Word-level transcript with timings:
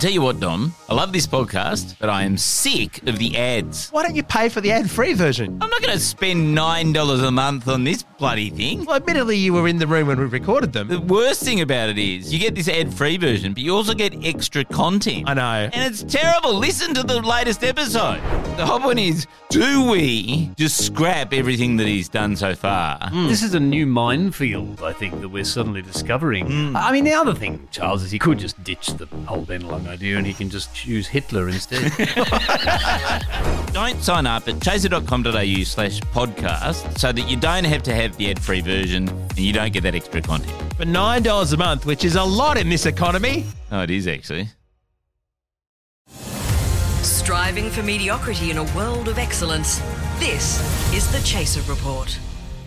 tell 0.00 0.10
you 0.10 0.22
what, 0.22 0.40
Dom, 0.40 0.74
I 0.88 0.94
love 0.94 1.12
this 1.12 1.26
podcast, 1.26 1.96
but 1.98 2.08
I 2.08 2.22
am 2.22 2.38
sick 2.38 3.06
of 3.06 3.18
the 3.18 3.36
ads. 3.36 3.90
Why 3.90 4.02
don't 4.02 4.16
you 4.16 4.22
pay 4.22 4.48
for 4.48 4.62
the 4.62 4.72
ad-free 4.72 5.12
version? 5.12 5.58
I'm 5.60 5.68
not 5.68 5.82
going 5.82 5.92
to 5.92 6.00
spend 6.00 6.56
$9 6.56 7.28
a 7.28 7.30
month 7.30 7.68
on 7.68 7.84
this 7.84 8.02
bloody 8.02 8.48
thing. 8.48 8.86
Well, 8.86 8.96
admittedly, 8.96 9.36
you 9.36 9.52
were 9.52 9.68
in 9.68 9.78
the 9.78 9.86
room 9.86 10.08
when 10.08 10.18
we 10.18 10.24
recorded 10.24 10.72
them. 10.72 10.88
The 10.88 11.00
worst 11.00 11.42
thing 11.42 11.60
about 11.60 11.90
it 11.90 11.98
is 11.98 12.32
you 12.32 12.38
get 12.38 12.54
this 12.54 12.68
ad 12.68 12.94
free 12.94 13.18
version, 13.18 13.52
but 13.52 13.62
you 13.62 13.74
also 13.74 13.92
get 13.92 14.24
extra 14.24 14.64
content. 14.64 15.28
I 15.28 15.34
know. 15.34 15.70
And 15.72 15.92
it's 15.92 16.02
terrible. 16.02 16.54
Listen 16.54 16.94
to 16.94 17.02
the 17.02 17.20
latest 17.20 17.62
episode. 17.62 18.20
The 18.56 18.64
whole 18.64 18.80
point 18.80 18.98
is 18.98 19.26
do 19.50 19.90
we 19.90 20.50
just 20.56 20.84
scrap 20.84 21.32
everything 21.32 21.76
that 21.76 21.86
he's 21.86 22.08
done 22.08 22.36
so 22.36 22.54
far? 22.54 22.98
Hmm. 23.08 23.26
This 23.26 23.42
is 23.42 23.54
a 23.54 23.60
new 23.60 23.86
minefield, 23.86 24.82
I 24.82 24.92
think, 24.92 25.20
that 25.20 25.28
we're 25.28 25.44
suddenly 25.44 25.82
discovering. 25.82 26.46
Hmm. 26.46 26.76
I 26.76 26.92
mean, 26.92 27.04
the 27.04 27.12
other 27.12 27.34
thing, 27.34 27.68
Charles, 27.70 28.02
is 28.02 28.10
he 28.10 28.18
could 28.18 28.38
just 28.38 28.62
ditch 28.64 28.88
the 28.88 29.06
whole 29.26 29.42
Ben 29.42 29.62
Bennelong 29.62 29.89
idea 29.90 30.16
and 30.16 30.26
he 30.26 30.32
can 30.32 30.48
just 30.48 30.72
choose 30.72 31.08
Hitler 31.08 31.48
instead. 31.48 31.92
Don't 33.72 34.00
sign 34.02 34.26
up 34.26 34.46
at 34.46 34.62
chaser.com.au 34.62 35.64
slash 35.64 36.00
podcast 36.00 36.98
so 36.98 37.10
that 37.12 37.28
you 37.28 37.36
don't 37.36 37.64
have 37.64 37.82
to 37.82 37.94
have 37.94 38.16
the 38.16 38.30
ad 38.30 38.40
free 38.40 38.60
version 38.60 39.08
and 39.08 39.38
you 39.38 39.52
don't 39.52 39.72
get 39.72 39.82
that 39.82 39.94
extra 39.94 40.22
content. 40.22 40.52
For 40.74 40.84
$9 40.84 41.52
a 41.52 41.56
month, 41.56 41.86
which 41.86 42.04
is 42.04 42.14
a 42.14 42.22
lot 42.22 42.56
in 42.56 42.68
this 42.68 42.86
economy. 42.86 43.46
Oh, 43.72 43.82
it 43.82 43.90
is 43.90 44.06
actually. 44.06 44.48
Striving 47.02 47.70
for 47.70 47.82
mediocrity 47.82 48.50
in 48.50 48.58
a 48.58 48.64
world 48.76 49.08
of 49.08 49.18
excellence. 49.18 49.78
This 50.18 50.60
is 50.94 51.10
the 51.12 51.20
Chaser 51.26 51.62
Report. 51.70 52.16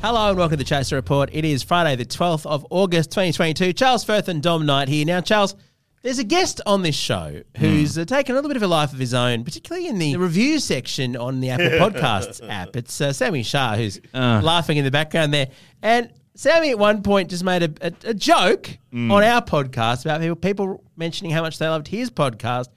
Hello 0.02 0.30
and 0.30 0.38
welcome 0.38 0.58
to 0.58 0.64
the 0.64 0.68
Chaser 0.68 0.96
Report. 0.96 1.30
It 1.32 1.46
is 1.46 1.64
Friday, 1.64 1.96
the 1.96 2.06
12th 2.06 2.46
of 2.46 2.66
August, 2.70 3.12
2022. 3.12 3.72
Charles 3.74 4.04
Firth 4.04 4.28
and 4.28 4.42
Dom 4.42 4.66
Knight 4.66 4.90
here. 4.90 5.06
Now, 5.06 5.22
Charles, 5.22 5.56
there's 6.04 6.20
a 6.20 6.24
guest 6.24 6.60
on 6.66 6.82
this 6.82 6.96
show 6.96 7.42
who's 7.58 7.98
uh, 7.98 8.04
taken 8.04 8.34
a 8.34 8.36
little 8.36 8.50
bit 8.50 8.58
of 8.58 8.64
a 8.64 8.68
life 8.68 8.92
of 8.92 9.00
his 9.00 9.14
own, 9.14 9.44
particularly 9.46 9.88
in 9.88 9.98
the 9.98 10.18
review 10.18 10.60
section 10.60 11.16
on 11.16 11.40
the 11.40 11.50
Apple 11.50 11.66
Podcasts 11.80 12.48
app. 12.48 12.76
It's 12.76 13.00
uh, 13.00 13.14
Sami 13.14 13.42
Shah 13.42 13.76
who's 13.76 14.00
laughing 14.14 14.78
in 14.78 14.84
the 14.84 14.92
background 14.92 15.34
there. 15.34 15.48
And 15.82 16.12
Sami 16.36 16.72
at 16.72 16.78
one 16.78 17.04
point 17.04 17.30
just 17.30 17.44
made 17.44 17.64
a, 17.64 17.88
a, 17.88 18.10
a 18.10 18.14
joke 18.14 18.70
on 18.92 19.12
our 19.24 19.42
podcast 19.42 20.04
about 20.04 20.20
people, 20.20 20.36
people 20.36 20.84
mentioning 20.98 21.32
how 21.32 21.42
much 21.42 21.58
they 21.58 21.68
loved 21.68 21.88
his 21.88 22.12
podcast, 22.12 22.68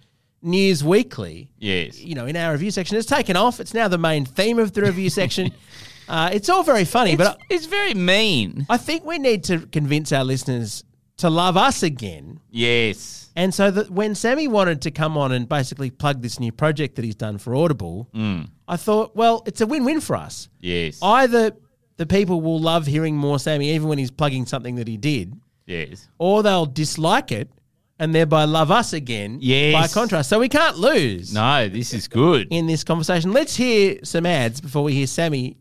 News 0.41 0.85
Weekly. 0.85 1.51
Yes. 1.59 1.99
You 1.99 2.15
know, 2.15 2.27
in 2.27 2.37
our 2.37 2.53
review 2.53 2.71
section. 2.71 2.97
It's 2.97 3.07
taken 3.07 3.37
off. 3.37 3.59
It's 3.59 3.75
now 3.75 3.89
the 3.89 3.99
main 3.99 4.25
theme 4.25 4.61
of 4.61 4.73
the 4.73 4.83
review 4.83 5.11
section. 5.11 5.53
Uh, 6.09 6.31
it's 6.33 6.49
all 6.49 6.63
very 6.63 6.85
funny, 6.85 7.17
but 7.17 7.37
it's 7.51 7.67
very 7.67 7.93
mean. 7.93 8.65
I, 8.71 8.75
I 8.75 8.77
think 8.77 9.05
we 9.05 9.19
need 9.19 9.43
to 9.45 9.67
convince 9.67 10.13
our 10.13 10.23
listeners 10.23 10.85
to 11.19 11.31
love 11.31 11.57
us 11.57 11.83
again. 11.83 12.41
Yes. 12.51 13.31
And 13.37 13.53
so 13.55 13.71
that 13.71 13.91
when 13.91 14.15
Sami 14.15 14.49
wanted 14.49 14.83
to 14.83 14.91
come 14.91 15.17
on 15.19 15.33
and 15.33 15.49
basically 15.49 15.91
plug 15.91 16.23
this 16.23 16.41
new 16.41 16.53
project 16.53 16.97
that 16.97 17.05
he's 17.05 17.15
done 17.15 17.39
for 17.39 17.55
Audible, 17.55 18.09
mm. 18.15 18.49
I 18.67 18.77
thought, 18.77 19.15
well, 19.15 19.43
it's 19.47 19.61
a 19.61 19.67
win-win 19.67 20.01
for 20.01 20.17
us. 20.17 20.49
Yes. 20.61 20.99
Either 21.03 21.53
the 21.97 22.07
people 22.07 22.41
will 22.41 22.59
love 22.61 22.87
hearing 22.87 23.17
more 23.17 23.39
Sami, 23.39 23.71
even 23.71 23.89
when 23.89 23.99
he's 23.99 24.11
plugging 24.11 24.47
something 24.47 24.77
that 24.77 24.89
he 24.89 24.97
did, 24.97 25.35
yes. 25.67 26.09
or 26.19 26.43
they'll 26.43 26.67
dislike 26.67 27.31
it 27.33 27.51
and 27.99 28.15
thereby 28.15 28.45
love 28.45 28.71
us 28.71 28.93
again 28.93 29.39
Yes. 29.41 29.73
by 29.75 29.89
contrast. 30.01 30.29
So 30.29 30.39
we 30.39 30.51
can't 30.51 30.77
lose 30.77 31.33
No, 31.33 31.67
this 31.69 31.95
is 31.95 32.09
good. 32.09 32.49
in 32.51 32.67
this 32.67 32.85
conversation. 32.85 33.33
Let's 33.33 33.57
hear 33.57 33.99
some 34.05 34.27
ads 34.27 34.61
before 34.61 34.83
we 34.83 34.93
hear 34.93 35.07
Sami 35.07 35.57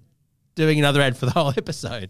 doing 0.55 0.77
another 0.79 1.01
ad 1.01 1.15
for 1.17 1.25
the 1.27 1.31
whole 1.31 1.49
episode. 1.57 2.09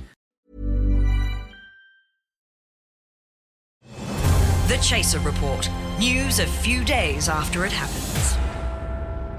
Chaser 4.81 5.19
Report. 5.19 5.69
News 5.99 6.39
a 6.39 6.47
few 6.47 6.83
days 6.83 7.29
after 7.29 7.65
it 7.65 7.71
happens. 7.71 8.37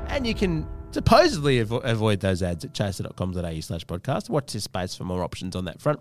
And 0.08 0.26
you 0.26 0.34
can 0.34 0.66
supposedly 0.92 1.64
avo- 1.64 1.82
avoid 1.84 2.20
those 2.20 2.42
ads 2.42 2.64
at 2.64 2.74
chaser.com.au 2.74 3.60
slash 3.60 3.84
podcast. 3.86 4.28
Watch 4.30 4.52
this 4.52 4.64
space 4.64 4.94
for 4.94 5.04
more 5.04 5.22
options 5.22 5.56
on 5.56 5.64
that 5.64 5.80
front. 5.80 6.00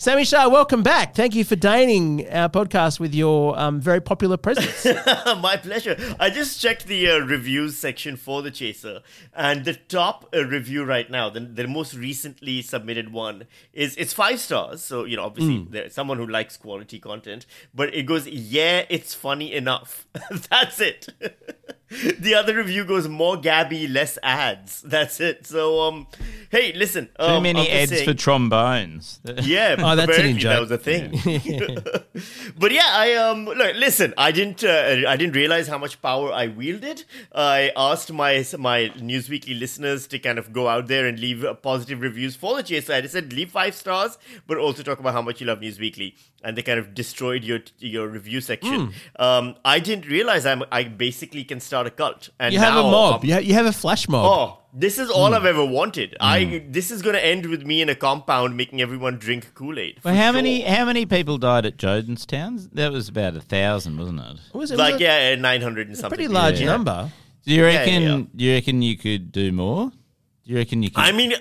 Sami 0.00 0.24
Shah, 0.24 0.48
welcome 0.48 0.82
back. 0.82 1.14
Thank 1.14 1.34
you 1.34 1.44
for 1.44 1.56
deigning 1.56 2.26
our 2.30 2.48
podcast 2.48 2.98
with 2.98 3.14
your 3.14 3.58
um, 3.58 3.82
very 3.82 4.00
popular 4.00 4.38
presence. 4.38 4.86
My 5.42 5.58
pleasure. 5.58 5.94
I 6.18 6.30
just 6.30 6.58
checked 6.58 6.86
the 6.86 7.10
uh, 7.10 7.18
reviews 7.18 7.76
section 7.76 8.16
for 8.16 8.40
the 8.40 8.50
Chaser, 8.50 9.02
and 9.34 9.66
the 9.66 9.74
top 9.74 10.26
uh, 10.34 10.46
review 10.46 10.84
right 10.84 11.10
now, 11.10 11.28
the, 11.28 11.40
the 11.40 11.68
most 11.68 11.92
recently 11.92 12.62
submitted 12.62 13.12
one, 13.12 13.44
is 13.74 13.94
it's 13.96 14.14
five 14.14 14.40
stars. 14.40 14.82
So 14.82 15.04
you 15.04 15.18
know, 15.18 15.24
obviously, 15.24 15.66
there's 15.68 15.92
someone 15.92 16.16
who 16.16 16.26
likes 16.26 16.56
quality 16.56 16.98
content, 16.98 17.44
but 17.74 17.94
it 17.94 18.04
goes, 18.04 18.26
yeah, 18.26 18.86
it's 18.88 19.12
funny 19.12 19.52
enough. 19.52 20.06
That's 20.48 20.80
it. 20.80 21.08
the 22.18 22.34
other 22.34 22.54
review 22.56 22.84
goes 22.84 23.08
more 23.08 23.36
Gabby, 23.36 23.88
less 23.88 24.16
ads. 24.22 24.80
That's 24.82 25.18
it. 25.20 25.46
So 25.46 25.80
um, 25.80 26.06
hey, 26.50 26.72
listen, 26.72 27.06
Too 27.18 27.24
um, 27.24 27.42
many 27.42 27.68
ads 27.68 27.90
saying- 27.90 28.04
for 28.06 28.14
trombones. 28.14 29.18
yeah, 29.42 29.74
Oh, 29.78 29.96
that's 29.96 30.16
an. 30.16 30.38
That 30.38 30.60
was 30.60 30.70
a 30.70 30.78
thing. 30.78 31.10
but 32.58 32.70
yeah, 32.70 32.86
I 32.86 33.14
um 33.14 33.44
look, 33.46 33.74
listen. 33.76 34.14
I 34.16 34.30
didn't 34.30 34.62
uh, 34.62 35.02
I 35.08 35.16
didn't 35.16 35.34
realize 35.34 35.66
how 35.66 35.78
much 35.78 36.00
power 36.00 36.32
I 36.32 36.46
wielded. 36.46 37.04
I 37.34 37.72
asked 37.76 38.12
my 38.12 38.44
my 38.58 38.90
Newsweekly 38.96 39.58
listeners 39.58 40.06
to 40.08 40.18
kind 40.20 40.38
of 40.38 40.52
go 40.52 40.68
out 40.68 40.86
there 40.86 41.06
and 41.06 41.18
leave 41.18 41.44
uh, 41.44 41.54
positive 41.54 42.00
reviews 42.02 42.36
for 42.36 42.56
the 42.56 42.62
Chaser. 42.62 42.92
I 42.92 43.06
said 43.06 43.32
leave 43.32 43.50
five 43.50 43.74
stars, 43.74 44.16
but 44.46 44.58
also 44.58 44.82
talk 44.84 45.00
about 45.00 45.12
how 45.14 45.22
much 45.22 45.40
you 45.40 45.46
love 45.48 45.58
Newsweekly. 45.58 46.14
And 46.42 46.56
they 46.56 46.62
kind 46.62 46.78
of 46.78 46.94
destroyed 46.94 47.44
your 47.44 47.60
your 47.78 48.08
review 48.08 48.40
section. 48.40 48.86
Hmm. 48.86 49.22
Um, 49.22 49.54
I 49.64 49.78
didn't 49.78 50.06
realize 50.06 50.46
I'm 50.46 50.62
I 50.72 50.84
basically 50.84 51.44
can 51.44 51.60
start 51.60 51.86
a 51.86 51.90
cult. 51.90 52.30
And 52.38 52.54
you 52.54 52.58
have 52.60 52.76
a 52.76 52.82
mob. 52.82 53.14
I'm- 53.16 53.26
You, 53.26 53.34
ha- 53.34 53.40
you 53.40 53.54
have 53.54 53.66
a 53.66 53.72
flash 53.72 54.08
mob. 54.08 54.24
Oh, 54.24 54.58
this 54.72 54.98
is 54.98 55.10
all 55.10 55.34
I've 55.34 55.44
ever 55.44 55.64
wanted. 55.64 56.16
I 56.18 56.64
this 56.70 56.90
is 56.90 57.02
gonna 57.02 57.18
end 57.18 57.44
with 57.46 57.64
me 57.66 57.82
in 57.82 57.90
a 57.90 57.94
compound 57.94 58.56
making 58.56 58.80
everyone 58.80 59.18
drink 59.18 59.52
Kool 59.54 59.78
Aid. 59.78 59.98
Well, 60.02 60.14
how 60.14 60.32
many 60.32 60.62
how 60.62 60.86
many 60.86 61.04
people 61.04 61.36
died 61.36 61.66
at 61.66 61.76
Jonestown? 61.76 62.70
That 62.72 62.90
was 62.92 63.08
about 63.10 63.36
a 63.36 63.40
thousand, 63.42 63.98
wasn't 63.98 64.20
it? 64.20 64.36
It 64.54 64.56
was, 64.56 64.70
it 64.70 64.74
was 64.74 64.78
Like 64.78 65.00
a 65.00 65.04
yeah, 65.04 65.34
nine 65.34 65.60
hundred 65.60 65.88
and 65.88 65.96
something. 65.98 66.16
pretty 66.16 66.28
large 66.32 66.58
Yeah. 66.60 66.66
number. 66.66 67.12
Do 67.44 67.52
you 67.54 67.60
Yeah, 67.66 67.66
reckon? 67.78 68.02
yeah. 68.02 68.22
Do 68.36 68.44
you 68.44 68.54
reckon 68.54 68.80
you 68.80 68.96
could 68.96 69.30
do 69.32 69.52
more? 69.52 69.90
Do 69.90 70.52
you 70.52 70.56
reckon 70.56 70.82
you 70.82 70.90
could? 70.90 71.04
I 71.04 71.12
mean, 71.12 71.34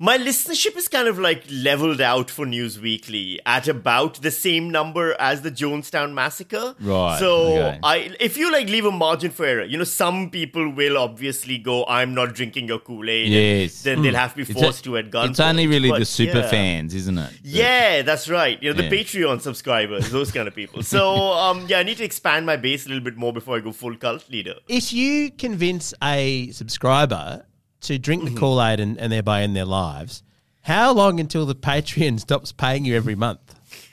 my 0.00 0.16
listenership 0.16 0.76
is 0.76 0.86
kind 0.86 1.08
of 1.08 1.18
like 1.18 1.42
leveled 1.50 2.00
out 2.00 2.30
for 2.30 2.46
News 2.46 2.78
Weekly 2.78 3.40
at 3.44 3.66
about 3.66 4.22
the 4.22 4.30
same 4.30 4.70
number 4.70 5.16
as 5.18 5.42
the 5.42 5.50
Jonestown 5.50 6.12
massacre. 6.14 6.76
Right, 6.80 7.18
So 7.18 7.56
okay. 7.56 7.80
I, 7.82 8.14
if 8.20 8.36
you 8.36 8.52
like 8.52 8.68
leave 8.68 8.84
a 8.84 8.92
margin 8.92 9.32
for 9.32 9.44
error, 9.44 9.64
you 9.64 9.76
know, 9.76 9.82
some 9.82 10.30
people 10.30 10.70
will 10.70 10.96
obviously 10.96 11.58
go, 11.58 11.84
"I'm 11.86 12.14
not 12.14 12.34
drinking 12.34 12.68
your 12.68 12.78
Kool 12.78 13.10
Aid." 13.10 13.28
Yes. 13.28 13.82
Then 13.82 14.02
they'll 14.02 14.14
have 14.14 14.30
to 14.34 14.36
be 14.36 14.42
It's 14.42 14.50
a- 14.52 14.54
forced 14.54 14.84
to 14.84 14.96
at 14.98 15.10
gunpoint. 15.10 15.30
It's 15.30 15.40
only 15.40 15.66
really 15.66 15.90
the 15.90 16.04
super 16.04 16.38
yeah. 16.38 16.48
fans, 16.48 16.94
isn't 16.94 17.18
it? 17.18 17.32
Yeah, 17.42 18.02
that's 18.02 18.28
right. 18.28 18.62
You 18.62 18.72
know, 18.72 18.76
the 18.76 18.84
Yeah. 18.84 18.90
Patreon 19.02 19.40
subscribers, 19.40 20.10
those 20.10 20.30
kind 20.30 20.46
of 20.46 20.54
people. 20.54 20.84
So, 20.84 21.32
um, 21.44 21.66
yeah, 21.66 21.80
I 21.80 21.82
need 21.82 21.96
to 21.96 22.04
expand 22.04 22.46
my 22.46 22.56
base 22.56 22.86
a 22.86 22.88
little 22.88 23.02
bit 23.02 23.16
more 23.16 23.32
before 23.32 23.56
I 23.56 23.60
go 23.60 23.72
full 23.72 23.96
cult 23.96 24.30
leader. 24.30 24.54
If 24.68 24.92
you 24.92 25.32
convince 25.32 25.92
a 26.00 26.52
subscriber 26.52 27.44
to 27.82 27.98
drink 27.98 28.24
Mm-hmm. 28.24 28.34
the 28.34 28.40
Kool 28.40 28.62
Aid 28.62 28.80
and, 28.80 28.98
and 28.98 29.12
thereby 29.12 29.42
end 29.42 29.54
their 29.56 29.64
lives, 29.64 30.22
how 30.62 30.92
long 30.92 31.20
until 31.20 31.46
the 31.46 31.54
Patreon 31.54 32.20
stops 32.26 32.52
paying 32.52 32.84
you 32.84 32.96
every 32.96 33.14
month? 33.14 33.40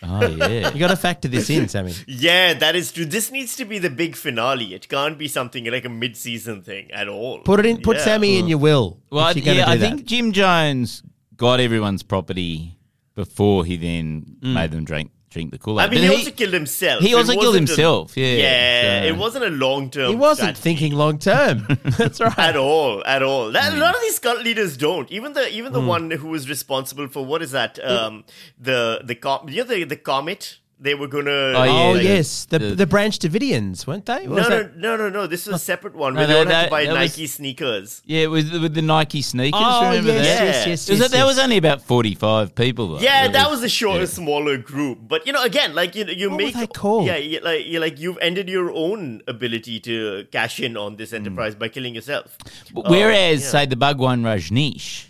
Oh 0.04 0.26
yeah. 0.28 0.72
You 0.72 0.80
got 0.80 0.90
to 0.90 0.96
factor 0.96 1.28
this 1.28 1.50
in, 1.50 1.68
Sami. 1.68 1.94
Yeah, 2.08 2.54
that 2.56 2.76
is 2.76 2.92
true. 2.92 3.06
This 3.06 3.32
needs 3.32 3.56
to 3.58 3.66
be 3.66 3.78
the 3.80 3.90
big 3.90 4.16
finale. 4.16 4.74
It 4.74 4.88
can't 4.88 5.18
be 5.18 5.28
something 5.28 5.66
like 5.66 5.86
a 5.86 5.90
mid-season 5.90 6.62
thing 6.64 6.92
at 6.92 7.08
all. 7.08 7.40
Put 7.40 7.60
it 7.60 7.66
in. 7.66 7.82
Put 7.82 7.98
Yeah. 7.98 8.04
Sami 8.06 8.38
in 8.38 8.48
your 8.48 8.58
will. 8.60 9.00
Well, 9.10 9.30
if 9.30 9.38
you're 9.46 9.56
yeah, 9.56 9.70
I 9.70 9.78
that. 9.78 9.90
think 9.90 10.06
Jim 10.06 10.32
Jones 10.32 11.04
got 11.36 11.60
everyone's 11.60 12.04
property 12.04 12.78
before 13.16 13.66
he 13.66 13.78
then 13.78 14.38
made 14.42 14.72
them 14.72 14.86
drink 14.86 15.12
drink 15.36 15.52
the 15.52 15.58
Kool 15.60 15.80
I 15.80 15.86
Aid. 15.86 15.92
mean, 15.92 16.04
he, 16.04 16.10
also 16.10 16.32
killed 16.32 16.54
himself. 16.54 17.02
he 17.04 17.14
also 17.14 17.34
killed 17.34 17.46
wasn't 17.48 17.70
a- 17.70 17.72
himself, 17.74 18.18
yeah, 18.18 18.34
yeah. 18.46 19.02
so- 19.02 19.08
It 19.12 19.18
wasn't 19.18 19.46
a 19.46 19.50
long-term. 19.66 20.10
he 20.10 20.16
wasn't 20.16 20.56
strategy. 20.58 20.62
thinking 20.68 20.92
long 21.04 21.20
term. 21.20 21.68
That's 22.00 22.20
right. 22.22 22.40
at 22.50 22.56
all, 22.56 23.04
at 23.06 23.22
all. 23.22 23.52
That, 23.52 23.72
Hmm. 23.74 23.78
A 23.78 23.82
lot 23.86 23.94
of 23.96 24.02
these 24.02 24.20
cult 24.20 24.42
leaders 24.44 24.78
don't. 24.78 25.12
Even 25.12 25.34
the 25.34 25.46
even 25.60 25.74
the 25.74 25.82
one 25.96 26.10
who 26.12 26.30
was 26.30 26.48
responsible 26.50 27.08
for 27.10 27.26
what 27.26 27.42
is 27.42 27.52
that? 27.52 27.78
Um, 27.94 28.24
the 28.60 29.02
the 29.04 29.16
com- 29.16 29.50
you 29.50 29.64
know 29.64 29.70
the 29.76 29.84
the 29.84 29.98
comet 30.12 30.60
They 30.78 30.94
were 30.94 31.08
gonna. 31.08 31.32
Oh, 31.32 31.64
yeah, 31.64 31.72
Oh 31.72 31.92
like- 31.94 32.04
yes, 32.04 32.46
the, 32.46 32.60
the- 32.60 32.76
the 32.76 32.86
Branch 32.86 33.18
Davidians, 33.18 33.88
weren't 33.88 34.06
they? 34.06 34.26
Or 34.28 34.36
No, 34.36 34.50
no, 34.50 34.70
no, 34.76 34.98
no, 34.98 35.10
no. 35.10 35.26
This 35.26 35.46
was 35.48 35.56
a 35.56 35.60
separate 35.60 35.96
one 35.96 36.14
No, 36.14 36.20
where 36.20 36.28
they 36.28 36.34
that- 36.34 36.40
would 36.40 36.54
have 36.54 36.66
to 36.66 36.70
buy 36.70 36.86
that 36.86 36.92
was- 36.92 37.18
Nike 37.18 37.28
sneakers. 37.28 38.02
Yeah, 38.06 38.28
with 38.28 38.52
with 38.62 38.74
the 38.74 38.82
Nike 38.82 39.22
sneakers. 39.22 39.62
Oh 39.64 39.88
remember 39.90 40.12
yes, 40.12 40.18
that? 40.28 40.46
yes, 40.46 40.56
Yeah. 40.66 40.70
yes, 40.72 40.90
Was 40.90 41.00
yes, 41.00 41.08
it, 41.08 41.12
that 41.12 41.18
yes. 41.20 41.26
was 41.28 41.40
only 41.40 41.58
about 41.58 41.82
forty-five 41.82 42.56
people. 42.56 42.90
Though. 42.90 43.00
Yeah, 43.00 43.30
that 43.30 43.50
was 43.50 43.62
a 43.62 43.64
yeah. 43.64 43.68
shorter, 43.70 44.06
smaller 44.06 44.58
group. 44.58 45.00
But 45.08 45.26
you 45.26 45.32
know, 45.32 45.44
again, 45.44 45.74
like 45.74 45.96
you, 45.96 46.04
you 46.06 46.30
What 46.30 46.38
were 46.40 46.44
make 46.46 46.56
they 46.56 46.68
called? 46.68 47.06
Yeah, 47.08 47.16
you, 47.18 47.40
like 47.40 47.66
you 47.66 47.80
like 47.80 47.98
you've 47.98 48.18
ended 48.22 48.50
your 48.50 48.70
own 48.72 49.22
ability 49.30 49.80
to 49.80 50.28
cash 50.34 50.60
in 50.60 50.76
on 50.76 50.92
Hmm. 50.92 50.98
this 50.98 51.14
enterprise 51.14 51.56
by 51.56 51.70
killing 51.70 51.96
yourself. 51.96 52.38
But 52.74 52.90
Whereas, 52.90 53.44
yeah. 53.44 53.50
say 53.50 53.66
the 53.66 53.78
Bhagwan 53.78 54.24
Rajneesh, 54.24 55.06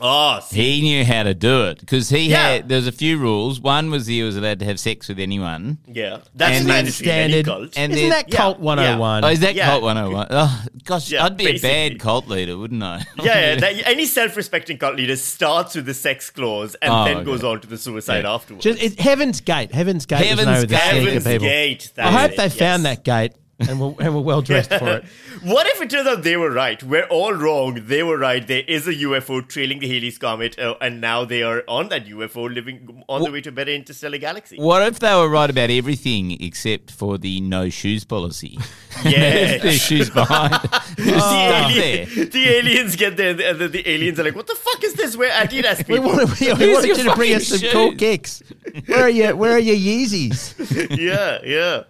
Oh, 0.00 0.40
see, 0.40 0.76
he 0.76 0.80
knew 0.82 1.04
how 1.04 1.22
to 1.24 1.34
do 1.34 1.64
it 1.66 1.80
because 1.80 2.08
he 2.08 2.28
Yeah. 2.30 2.48
had. 2.48 2.68
There 2.68 2.76
was 2.76 2.86
a 2.86 2.92
few 2.92 3.18
rules. 3.18 3.60
One 3.60 3.90
was 3.90 4.06
he 4.06 4.22
was 4.22 4.36
allowed 4.36 4.58
to 4.60 4.64
have 4.64 4.78
sex 4.78 5.08
with 5.08 5.18
anyone. 5.18 5.78
yeah, 5.86 6.18
that's 6.34 6.58
And 6.60 6.66
then 6.68 6.74
mandatory 6.84 6.92
standard- 6.92 7.44
cult. 7.46 7.72
And 7.76 7.92
Isn't 7.92 8.10
that 8.10 8.28
Yeah, 8.32 8.36
Cult 8.36 8.60
101? 8.60 9.24
oh, 9.24 9.28
is 9.28 9.40
that 9.40 9.54
Yeah. 9.54 9.66
cult 9.70 9.82
101? 9.82 10.26
Oh, 10.30 10.62
gosh, 10.84 11.10
Yeah, 11.10 11.24
I'd 11.24 11.36
be 11.36 11.48
a 11.48 11.58
bad 11.58 11.98
cult 11.98 12.28
leader, 12.28 12.56
wouldn't 12.56 12.82
I? 12.82 12.98
yeah, 13.22 13.24
yeah 13.24 13.54
that, 13.60 13.88
any 13.88 14.04
self-respecting 14.06 14.78
cult 14.78 14.96
leader 14.96 15.16
starts 15.16 15.74
with 15.74 15.86
the 15.86 15.94
sex 15.94 16.30
clause 16.30 16.76
and 16.80 16.92
Oh, 16.92 17.04
then 17.04 17.16
okay. 17.18 17.24
goes 17.24 17.42
on 17.44 17.60
to 17.60 17.66
the 17.68 17.78
suicide 17.78 18.24
Yeah. 18.24 18.34
afterwards. 18.34 18.64
Just, 18.64 18.82
it's 18.82 19.00
Heaven's 19.00 19.40
Gate. 19.40 19.72
Heaven's 19.72 20.06
Gate. 20.06 20.18
Heaven's 20.26 20.46
known 20.46 20.60
with 20.60 20.70
Gate. 20.70 20.78
Heaven's. 20.78 21.24
Gate. 21.42 21.92
I 21.98 22.10
hope 22.12 22.30
is 22.32 22.36
they 22.36 22.44
it, 22.46 22.52
found 22.52 22.84
that 22.84 23.04
gate 23.04 23.32
and 23.60 23.80
were, 23.80 23.94
and 24.00 24.14
were 24.14 24.20
well 24.20 24.42
dressed 24.42 24.72
for 24.72 24.88
it. 24.88 25.04
What 25.42 25.66
if 25.68 25.80
it 25.80 25.90
turns 25.90 26.08
out 26.08 26.24
they 26.24 26.36
were 26.36 26.50
right? 26.50 26.82
We're 26.82 27.06
all 27.06 27.32
wrong. 27.32 27.80
They 27.86 28.02
were 28.02 28.18
right. 28.18 28.44
There 28.44 28.64
is 28.66 28.88
a 28.88 28.94
UFO 28.94 29.46
trailing 29.46 29.78
the 29.78 29.86
Halley's 29.86 30.18
Comet, 30.18 30.58
uh, 30.58 30.74
and 30.80 31.00
now 31.00 31.24
they 31.24 31.42
are 31.44 31.62
on 31.68 31.88
that 31.90 32.06
UFO 32.06 32.52
living 32.52 33.04
on 33.08 33.22
the 33.22 33.30
way 33.30 33.40
to 33.42 33.50
a 33.50 33.52
better 33.52 33.70
interstellar 33.70 34.18
galaxy. 34.18 34.56
What 34.56 34.82
if 34.82 34.98
they 34.98 35.14
were 35.14 35.28
right 35.28 35.48
about 35.48 35.70
everything 35.70 36.42
except 36.42 36.90
for 36.90 37.18
the 37.18 37.40
no 37.40 37.68
shoes 37.68 38.04
policy? 38.04 38.58
Yeah. 39.04 39.58
There's 39.62 39.80
shoes 39.80 40.10
behind. 40.10 40.58
The, 41.04 41.70
alien- 41.70 42.30
the 42.30 42.48
aliens 42.48 42.96
get 42.96 43.16
there, 43.16 43.30
and 43.30 43.58
the, 43.58 43.68
the 43.68 43.88
aliens 43.88 44.18
are 44.18 44.24
like, 44.24 44.34
"What 44.34 44.46
the 44.46 44.54
fuck 44.54 44.82
is 44.84 44.94
this? 44.94 45.16
We're 45.16 45.30
Adidas 45.30 45.78
We 45.78 45.84
people." 45.96 46.04
wanted, 46.10 46.40
we, 46.40 46.52
we 46.66 46.72
wanted 46.74 46.96
you 46.98 47.04
to 47.04 47.14
bring 47.14 47.34
us 47.34 47.46
some 47.48 47.58
fucking 47.58 47.72
cool 47.72 47.94
kicks. 47.94 48.42
Where 48.86 49.02
are 49.04 49.08
you? 49.08 49.36
Where 49.36 49.52
are 49.52 49.58
your 49.58 49.76
Yeezys? 49.76 50.54
yeah, 50.98 51.38
yeah. 51.44 51.84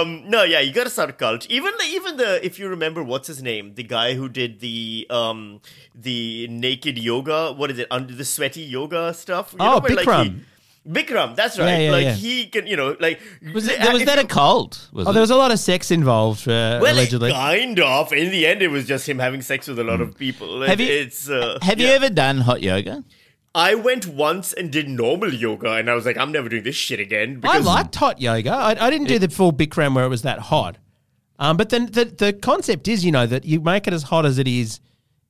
Um, 0.00 0.28
no, 0.28 0.42
yeah, 0.44 0.60
you 0.60 0.72
gotta 0.72 0.90
start 0.90 1.10
a 1.10 1.12
cult. 1.12 1.46
Even 1.50 1.72
the, 1.78 1.84
even 1.84 2.16
the, 2.16 2.44
if 2.44 2.58
you 2.58 2.68
remember, 2.68 3.02
what's 3.02 3.28
his 3.28 3.42
name? 3.42 3.74
The 3.74 3.82
guy 3.82 4.14
who 4.14 4.28
did 4.28 4.60
the 4.60 5.06
um 5.10 5.60
the 5.94 6.46
naked 6.48 6.98
yoga. 6.98 7.52
What 7.52 7.70
is 7.70 7.78
it? 7.78 7.88
Under 7.90 8.14
the 8.14 8.24
sweaty 8.24 8.62
yoga 8.62 9.14
stuff. 9.14 9.52
You 9.52 9.58
Oh, 9.60 9.80
where, 9.80 9.96
Bikram. 9.96 10.24
he- 10.24 10.40
Bikram, 10.88 11.36
that's 11.36 11.58
right. 11.58 11.68
Yeah, 11.68 11.78
yeah, 11.78 11.90
like 11.90 12.04
yeah. 12.04 12.14
he 12.14 12.46
can, 12.46 12.66
you 12.66 12.76
know, 12.76 12.96
like 12.98 13.20
Was, 13.52 13.68
it, 13.68 13.78
uh, 13.80 13.92
was 13.92 14.04
that 14.06 14.18
a 14.18 14.26
cult? 14.26 14.88
Was 14.92 15.06
Oh, 15.06 15.10
it? 15.10 15.12
there 15.12 15.20
was 15.20 15.30
a 15.30 15.36
lot 15.36 15.50
of 15.50 15.58
sex 15.58 15.90
involved, 15.90 16.48
uh, 16.48 16.78
Well, 16.80 16.94
allegedly. 16.94 17.30
kind 17.30 17.78
of. 17.78 18.12
In 18.12 18.30
the 18.30 18.46
end, 18.46 18.62
it 18.62 18.68
was 18.68 18.86
just 18.86 19.06
him 19.08 19.18
having 19.18 19.42
sex 19.42 19.68
with 19.68 19.78
a 19.78 19.84
lot 19.84 20.00
of 20.00 20.16
people. 20.16 20.62
Have 20.62 20.80
It- 20.80 20.84
you- 20.88 20.94
it's 21.02 21.28
uh, 21.28 21.58
Have 21.62 21.78
you 21.78 21.88
ever 21.88 22.08
done 22.08 22.38
hot 22.40 22.62
yoga? 22.62 23.04
I 23.54 23.74
went 23.74 24.06
once 24.06 24.52
and 24.52 24.70
did 24.70 24.88
normal 24.88 25.34
yoga, 25.34 25.72
and 25.72 25.90
I 25.90 25.94
was 25.94 26.06
like, 26.06 26.16
I'm 26.16 26.30
never 26.32 26.48
doing 26.48 26.62
this 26.62 26.76
shit 26.76 27.00
again. 27.00 27.40
I 27.44 27.58
liked 27.58 27.94
hot 27.96 28.20
yoga. 28.20 28.52
I, 28.52 28.86
I 28.86 28.90
didn't 28.90 29.08
do 29.08 29.18
the 29.18 29.28
full 29.28 29.52
Bikram 29.52 29.94
where 29.94 30.04
it 30.04 30.08
was 30.08 30.22
that 30.22 30.38
hot. 30.38 30.76
Um, 31.38 31.56
but 31.56 31.68
then 31.70 31.86
the, 31.86 32.04
the 32.04 32.32
concept 32.32 32.88
is, 32.88 33.04
you 33.04 33.12
know, 33.12 33.26
that 33.26 33.44
you 33.44 33.60
make 33.60 33.86
it 33.86 33.92
as 33.92 34.04
hot 34.04 34.24
as 34.26 34.38
it 34.38 34.48
is 34.48 34.80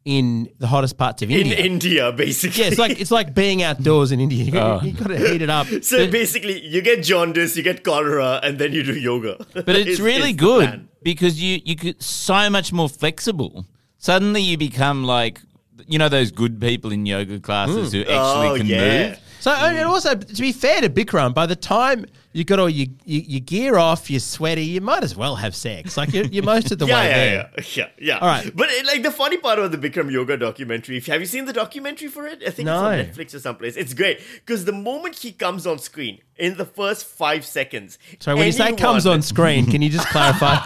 in 0.04 0.48
the 0.58 0.66
hottest 0.66 0.96
parts 0.96 1.22
of 1.22 1.30
India. 1.30 1.56
in 1.56 1.64
India. 1.64 1.66
India, 1.66 2.12
basically. 2.12 2.62
yeah, 2.62 2.68
it's 2.68 2.78
like 2.78 3.00
it's 3.00 3.10
like 3.10 3.34
being 3.34 3.62
outdoors 3.62 4.12
in 4.12 4.20
India. 4.20 4.44
You 4.44 4.52
got, 4.52 4.82
oh. 4.82 4.86
you 4.86 4.92
got 4.92 5.08
to 5.08 5.18
heat 5.18 5.42
it 5.42 5.50
up. 5.50 5.66
So 5.82 6.10
basically, 6.10 6.66
you 6.66 6.82
get 6.82 7.02
jaundice, 7.02 7.56
you 7.56 7.62
get 7.62 7.84
cholera, 7.84 8.40
and 8.42 8.58
then 8.58 8.72
you 8.72 8.82
do 8.82 8.98
yoga. 8.98 9.36
But 9.54 9.68
it's 9.70 10.00
really 10.00 10.32
the 10.32 10.38
good 10.38 10.68
plan. 10.68 10.88
because 11.02 11.42
you 11.42 11.60
you 11.64 11.74
get 11.74 12.02
so 12.02 12.50
much 12.50 12.72
more 12.72 12.88
flexible. 12.88 13.66
Suddenly 13.98 14.42
you 14.42 14.56
become 14.56 15.04
like 15.04 15.40
you 15.86 15.98
know 15.98 16.08
those 16.08 16.30
good 16.30 16.60
people 16.60 16.92
in 16.92 17.06
yoga 17.06 17.40
classes 17.40 17.92
hmm. 17.92 17.98
who 17.98 18.02
actually 18.02 18.48
Oh, 18.48 18.56
can 18.56 18.66
yeah. 18.66 19.08
move. 19.08 19.18
So 19.40 19.50
and 19.52 19.78
hmm. 19.78 19.90
also, 19.90 20.14
to 20.14 20.40
be 20.40 20.52
fair 20.52 20.80
to 20.80 20.90
Bikram, 20.90 21.34
by 21.34 21.46
the 21.46 21.56
time 21.56 22.06
you 22.38 22.44
got 22.44 22.58
all 22.60 22.70
your, 22.70 22.86
your, 23.04 23.22
your 23.22 23.40
gear 23.40 23.76
off, 23.78 24.08
you're 24.10 24.20
sweaty, 24.20 24.64
you 24.64 24.80
might 24.80 25.02
as 25.02 25.16
well 25.16 25.34
have 25.36 25.54
sex. 25.56 25.96
Like 25.96 26.12
you're, 26.12 26.26
you're 26.26 26.44
most 26.44 26.70
of 26.70 26.78
the 26.78 26.86
Yeah, 26.90 26.94
way 27.00 27.08
yeah, 27.08 27.14
there. 27.16 27.50
yeah, 27.58 27.64
yeah, 27.74 27.88
yeah. 27.98 28.18
All 28.18 28.28
right. 28.28 28.50
But 28.54 28.68
it, 28.70 28.86
like 28.86 29.02
the 29.02 29.10
funny 29.10 29.38
part 29.38 29.58
about 29.58 29.72
the 29.72 29.78
Bikram 29.90 30.10
yoga 30.10 30.36
documentary, 30.36 30.96
if 30.98 31.06
have 31.06 31.20
you 31.20 31.26
seen 31.26 31.44
the 31.46 31.52
documentary 31.52 32.08
for 32.08 32.26
it? 32.26 32.42
I 32.46 32.50
think 32.50 32.66
No. 32.66 32.90
it's 32.90 33.18
on 33.18 33.24
Netflix 33.26 33.34
or 33.34 33.40
someplace. 33.40 33.76
It's 33.76 33.92
great 33.94 34.20
because 34.36 34.64
the 34.64 34.72
moment 34.72 35.16
he 35.16 35.32
comes 35.32 35.66
on 35.66 35.78
screen, 35.78 36.20
in 36.38 36.56
the 36.56 36.64
first 36.64 37.04
five 37.06 37.44
seconds, 37.44 37.98
So 38.20 38.36
when 38.36 38.46
you 38.46 38.52
say 38.52 38.74
comes 38.74 39.06
on 39.06 39.22
screen, 39.22 39.66
can 39.66 39.82
you 39.82 39.90
just 39.90 40.06
clarify? 40.08 40.56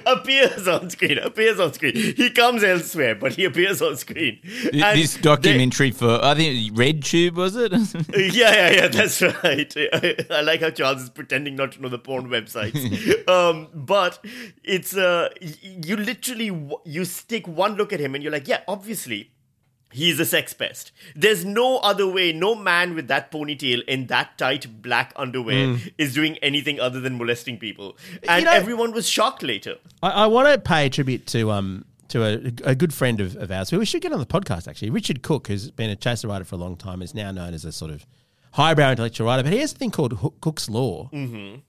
appears 0.06 0.66
on 0.66 0.90
screen, 0.90 1.18
appears 1.18 1.60
on 1.60 1.72
screen. 1.74 1.94
He 1.94 2.30
comes 2.30 2.62
elsewhere, 2.64 3.14
but 3.14 3.32
he 3.34 3.44
appears 3.44 3.82
on 3.82 3.96
screen. 3.96 4.40
And 4.72 4.98
This 4.98 5.14
they- 5.14 5.20
documentary 5.22 5.90
for 5.90 6.18
I 6.24 6.34
think 6.34 6.76
Red 6.78 7.02
Tube 7.04 7.36
was 7.36 7.56
it? 7.56 7.72
yeah, 8.16 8.52
yeah, 8.54 8.70
yeah, 8.70 8.88
that's 8.88 9.20
right. 9.44 9.72
I, 9.76 10.16
I 10.30 10.40
like 10.40 10.60
how 10.60 10.70
Charles 10.70 11.02
is 11.02 11.10
pretending 11.10 11.56
not 11.56 11.72
to 11.72 11.82
know 11.82 11.88
the 11.88 11.98
porn 11.98 12.28
websites. 12.28 13.28
um, 13.28 13.68
but 13.74 14.24
it's 14.64 14.96
uh, 14.96 15.28
you 15.62 15.96
literally 15.96 16.50
you 16.84 17.04
stick 17.04 17.46
one 17.46 17.74
look 17.76 17.92
at 17.92 18.00
him 18.00 18.14
and 18.14 18.22
you're 18.24 18.32
like, 18.32 18.48
yeah, 18.48 18.60
obviously. 18.66 19.30
He's 19.90 20.20
a 20.20 20.26
sex 20.26 20.52
pest. 20.52 20.92
There's 21.16 21.44
no 21.44 21.78
other 21.78 22.06
way. 22.06 22.32
No 22.32 22.54
man 22.54 22.94
with 22.94 23.08
that 23.08 23.30
ponytail 23.32 23.82
in 23.84 24.06
that 24.08 24.36
tight 24.36 24.82
black 24.82 25.12
underwear 25.16 25.78
is 25.96 26.12
doing 26.14 26.36
anything 26.38 26.78
other 26.78 27.00
than 27.00 27.16
molesting 27.16 27.58
people. 27.58 27.96
And 28.28 28.44
know- 28.44 28.52
everyone 28.52 28.92
was 28.92 29.08
shocked 29.08 29.42
later. 29.42 29.76
I, 30.02 30.10
I 30.10 30.26
want 30.26 30.48
to 30.48 30.58
pay 30.58 30.88
tribute 30.88 31.26
to 31.28 31.50
um 31.50 31.84
to 32.08 32.22
a, 32.24 32.70
a 32.70 32.74
good 32.74 32.92
friend 32.94 33.20
of, 33.20 33.36
of 33.36 33.50
ours 33.50 33.70
who 33.70 33.78
we 33.78 33.84
should 33.84 34.02
get 34.02 34.12
on 34.12 34.18
the 34.18 34.26
podcast 34.26 34.68
actually. 34.68 34.90
Richard 34.90 35.22
Cook, 35.22 35.48
who's 35.48 35.70
been 35.70 35.90
a 35.90 35.96
chaser 35.96 36.28
writer 36.28 36.44
for 36.44 36.54
a 36.56 36.58
long 36.58 36.76
time, 36.76 37.02
is 37.02 37.14
now 37.14 37.30
known 37.30 37.54
as 37.54 37.64
a 37.64 37.72
sort 37.72 37.90
of 37.90 38.06
highbrow 38.52 38.90
intellectual 38.90 39.26
writer. 39.26 39.42
But 39.42 39.52
he 39.52 39.58
has 39.60 39.72
a 39.72 39.76
thing 39.76 39.90
called 39.90 40.18
Cook's 40.40 40.68
Law, 40.68 41.08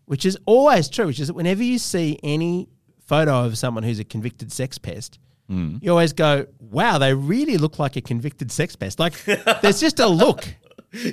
which 0.06 0.26
is 0.26 0.38
always 0.46 0.90
true. 0.90 1.08
Which 1.08 1.20
is 1.20 1.28
that 1.28 1.34
whenever 1.34 1.64
you 1.64 1.78
see 1.78 2.20
any 2.24 2.70
photo 3.06 3.44
of 3.46 3.58
someone 3.58 3.84
who's 3.84 4.00
a 4.00 4.04
convicted 4.04 4.52
sex 4.52 4.78
pest. 4.78 5.20
Mm. 5.50 5.82
You 5.84 5.92
always 5.92 6.14
go, 6.14 6.46
wow, 6.60 6.98
they 7.00 7.14
really 7.14 7.58
look 7.58 7.80
like 7.80 7.96
a 7.96 8.02
convicted 8.02 8.52
sex 8.52 8.76
pest. 8.76 9.00
Like, 9.00 9.14
there's 9.62 9.80
just 9.80 10.00
a 10.00 10.08
look. 10.08 10.48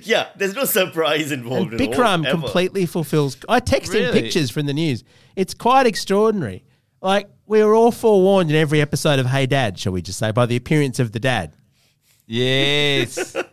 Yeah, 0.04 0.28
there's 0.36 0.54
no 0.54 0.64
surprise 0.64 1.30
And 1.32 1.42
involved 1.42 1.74
at 1.74 1.80
all. 1.82 1.86
Bikram 1.86 2.24
ever. 2.26 2.30
completely 2.40 2.86
fulfills. 2.86 3.36
I 3.46 3.60
text 3.60 3.92
him 3.92 4.04
Really? 4.06 4.22
pictures 4.22 4.50
from 4.50 4.64
the 4.64 4.72
news. 4.72 5.04
It's 5.36 5.52
quite 5.52 5.84
extraordinary. 5.86 6.64
Like 7.02 7.28
we 7.44 7.62
were 7.62 7.74
all 7.74 7.92
forewarned 7.92 8.48
in 8.48 8.56
every 8.56 8.80
episode 8.80 9.18
of 9.18 9.26
Hey 9.26 9.44
Dad, 9.44 9.78
shall 9.78 9.92
we 9.92 10.00
just 10.00 10.18
say, 10.18 10.30
by 10.32 10.46
the 10.46 10.56
appearance 10.56 10.98
of 10.98 11.12
the 11.12 11.20
dad. 11.20 11.52
yes. 12.26 13.36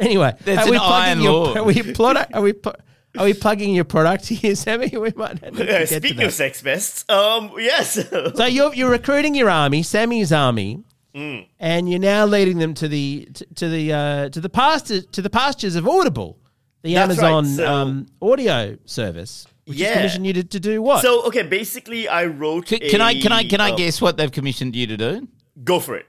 Anyway, 0.00 0.34
That's 0.44 0.66
are 0.66 0.70
we 0.70 0.76
an 0.76 0.82
plugging 0.82 1.04
iron 1.06 1.20
your? 1.20 1.58
Are 1.58 1.62
we 1.64 1.82
plot? 1.94 2.30
Are 2.34 2.42
we? 2.42 2.52
pl- 2.54 2.74
Are 3.18 3.24
we 3.26 3.34
plugging 3.34 3.74
your 3.74 3.84
product 3.84 4.26
here, 4.28 4.54
Sami? 4.54 4.88
We 4.96 5.12
might 5.16 5.38
have 5.44 5.54
to 5.56 5.62
Uh, 5.62 5.66
get 5.66 5.88
to 5.88 5.96
speaking 5.96 6.16
that. 6.18 6.26
of 6.26 6.32
sex 6.32 6.62
pests, 6.62 7.04
um, 7.10 7.52
yes. 7.58 7.94
So 8.36 8.46
you're 8.46 8.74
you're 8.74 8.90
recruiting 8.90 9.34
your 9.34 9.50
army, 9.50 9.82
Sami's 9.82 10.32
army, 10.32 10.84
Mm. 11.14 11.46
and 11.60 11.90
you're 11.90 12.00
now 12.00 12.24
leading 12.24 12.58
them 12.58 12.72
to 12.72 12.88
the 12.88 13.28
to, 13.34 13.44
to 13.56 13.68
the 13.68 13.92
uh, 13.92 14.28
to 14.30 14.40
the 14.40 14.48
pasture 14.48 15.02
to 15.02 15.20
the 15.20 15.28
pastures 15.28 15.76
of 15.76 15.86
Audible, 15.86 16.38
the 16.82 16.94
That's 16.94 17.18
right, 17.18 17.30
Amazon 17.32 17.44
so- 17.56 17.66
um, 17.70 18.06
audio 18.22 18.78
service, 18.86 19.46
which 19.66 19.78
has 19.78 19.88
Yeah. 19.88 19.94
commissioned 19.96 20.26
you 20.26 20.32
to, 20.32 20.44
to 20.44 20.58
do 20.58 20.80
what? 20.80 21.02
So 21.02 21.22
okay, 21.26 21.42
basically, 21.42 22.08
I 22.08 22.24
wrote. 22.24 22.64
Can, 22.66 22.78
can 22.78 23.02
I 23.02 23.20
can 23.20 23.30
I 23.30 23.44
can 23.44 23.60
I 23.60 23.68
a- 23.68 23.72
uh, 23.74 23.76
guess 23.76 24.00
what 24.00 24.16
they've 24.16 24.32
commissioned 24.32 24.74
you 24.74 24.86
to 24.86 24.96
do? 24.96 25.28
Go 25.62 25.80
for 25.80 25.96
it. 25.96 26.06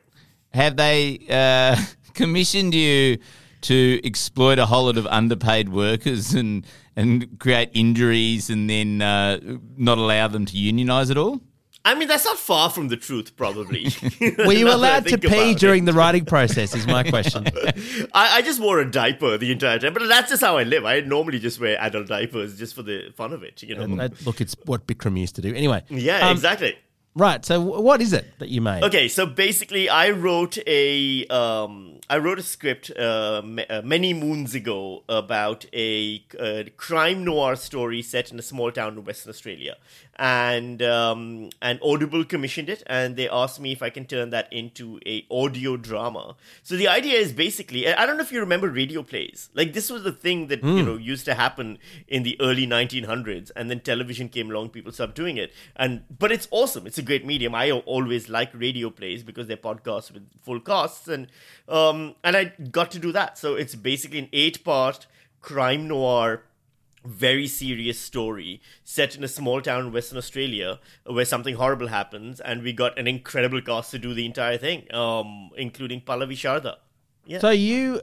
Have 0.53 0.77
they 0.77 1.19
uh, 1.29 1.75
commissioned 2.13 2.73
you 2.73 3.17
to 3.63 3.99
exploit 4.05 4.57
a 4.57 4.65
whole 4.65 4.85
lot 4.85 4.95
of 4.97 5.05
underpaid 5.07 5.67
workers 5.67 6.33
and 6.33 6.65
and 6.95 7.39
create 7.39 7.69
injuries 7.73 8.49
and 8.49 8.69
then 8.69 9.01
uh, 9.01 9.39
not 9.77 9.97
allow 9.97 10.27
them 10.27 10.45
to 10.45 10.57
unionize 10.57 11.09
at 11.09 11.17
all? 11.17 11.41
I 11.85 11.95
mean, 11.95 12.07
that's 12.07 12.23
not 12.23 12.37
far 12.37 12.69
from 12.69 12.87
the 12.87 12.95
truth, 12.95 13.35
probably. 13.35 13.83
Were 14.21 14.53
you 14.53 14.65
Now 14.65 14.77
that 14.77 14.85
I 14.85 14.97
allowed 14.97 15.07
to 15.07 15.17
pee 15.17 15.27
about 15.27 15.59
during 15.59 15.85
the 15.85 15.91
writing 15.91 16.23
process? 16.23 16.73
Is 16.73 16.87
my 16.87 17.03
question. 17.03 17.45
I, 18.13 18.37
I 18.37 18.41
just 18.41 18.61
wore 18.61 18.79
a 18.79 18.89
diaper 18.89 19.37
the 19.37 19.51
entire 19.51 19.79
time, 19.79 19.93
but 19.93 20.07
that's 20.07 20.29
just 20.29 20.41
how 20.41 20.57
I 20.57 20.63
live. 20.63 20.85
I 20.85 21.01
normally 21.01 21.39
just 21.39 21.59
wear 21.59 21.77
adult 21.79 22.07
diapers 22.07 22.57
just 22.57 22.73
for 22.73 22.83
the 22.83 23.11
fun 23.17 23.33
of 23.33 23.43
it, 23.43 23.61
you 23.63 23.75
know. 23.75 24.01
Uh, 24.01 24.09
look, 24.25 24.39
it's 24.39 24.55
what 24.65 24.87
Bikram 24.87 25.19
used 25.19 25.35
to 25.35 25.41
do. 25.41 25.53
Anyway, 25.53 25.83
yeah, 25.89 26.27
um, 26.27 26.31
exactly. 26.31 26.77
Right. 27.15 27.45
So 27.45 27.61
what 27.61 28.01
is 28.01 28.13
it 28.13 28.25
that 28.39 28.49
you 28.49 28.61
made? 28.61 28.83
Okay, 28.83 29.07
so 29.07 29.25
basically, 29.25 29.87
I 29.89 30.11
wrote 30.11 30.57
a 30.65 31.27
um, 31.27 31.99
I 32.09 32.17
wrote 32.17 32.37
a 32.37 32.43
script 32.43 32.91
uh, 32.97 33.41
m- 33.43 33.59
uh, 33.69 33.81
many 33.83 34.13
moons 34.13 34.53
ago 34.53 35.03
about 35.07 35.65
a, 35.73 36.21
uh 36.39 36.63
crime 36.77 37.23
noir 37.23 37.55
story 37.55 38.01
set 38.01 38.31
in 38.31 38.37
a 38.37 38.41
small 38.41 38.71
town 38.71 38.97
in 38.97 39.05
Western 39.05 39.29
Australia, 39.29 39.77
and 40.17 40.81
um, 40.83 41.49
and 41.61 41.79
Audible 41.81 42.25
commissioned 42.25 42.69
it, 42.69 42.83
and 42.87 43.15
they 43.15 43.29
asked 43.29 43.59
me 43.59 43.71
if 43.71 43.81
I 43.81 43.89
can 43.89 44.05
turn 44.05 44.31
that 44.31 44.51
into 44.51 44.99
a 45.07 45.25
audio 45.31 45.77
drama. 45.77 46.35
So 46.61 46.75
the 46.75 46.89
idea 46.89 47.17
is 47.17 47.31
basically, 47.31 47.87
I 47.87 48.05
don't 48.05 48.17
know 48.17 48.23
if 48.23 48.31
you 48.33 48.41
remember 48.41 48.69
radio 48.69 49.01
plays. 49.01 49.49
Like 49.53 49.71
this 49.73 49.89
was 49.89 50.03
the 50.03 50.11
thing 50.11 50.47
that 50.47 50.61
you 50.63 50.83
know 50.83 50.97
used 50.97 51.25
to 51.25 51.33
happen 51.35 51.77
in 52.07 52.23
the 52.23 52.35
early 52.41 52.67
1900s, 52.67 53.49
and 53.55 53.71
then 53.71 53.79
television 53.79 54.27
came 54.29 54.51
along, 54.51 54.69
people 54.69 54.91
stopped 54.91 55.15
doing 55.15 55.37
it, 55.37 55.53
and 55.77 56.03
but 56.19 56.31
it's 56.33 56.49
awesome. 56.51 56.85
It's 56.85 56.97
a 56.97 57.01
great 57.01 57.25
medium. 57.25 57.55
I 57.55 57.71
always 57.71 58.27
like 58.29 58.51
radio 58.53 58.89
plays 58.89 59.23
because 59.23 59.47
they're 59.47 59.57
podcasts 59.71 60.11
with 60.11 60.27
full 60.41 60.59
casts, 60.59 61.07
and 61.07 61.27
um, 61.69 61.92
and 62.23 62.37
I 62.37 62.53
got 62.71 62.91
to 62.91 62.99
do 62.99 63.11
that. 63.11 63.37
So 63.37 63.55
it's 63.55 63.75
basically 63.75 64.19
an 64.19 64.29
eight-part 64.31 65.07
crime 65.41 65.87
noir 65.87 66.43
very 67.05 67.47
serious 67.47 67.99
story 67.99 68.61
set 68.83 69.15
in 69.15 69.23
a 69.23 69.27
small 69.27 69.61
town 69.61 69.87
in 69.87 69.91
Western 69.91 70.17
Australia 70.17 70.79
where 71.05 71.25
something 71.25 71.55
horrible 71.55 71.87
happens, 71.87 72.39
and 72.39 72.63
we 72.63 72.73
got 72.73 72.97
an 72.97 73.07
incredible 73.07 73.61
cast 73.61 73.91
to 73.91 73.99
do 73.99 74.13
the 74.13 74.25
entire 74.25 74.57
thing, 74.57 74.93
um, 74.93 75.49
including 75.57 76.01
Pallavi 76.01 76.33
Sharda. 76.33 76.77
Yeah. 77.25 77.39
So 77.39 77.49
you, 77.49 78.01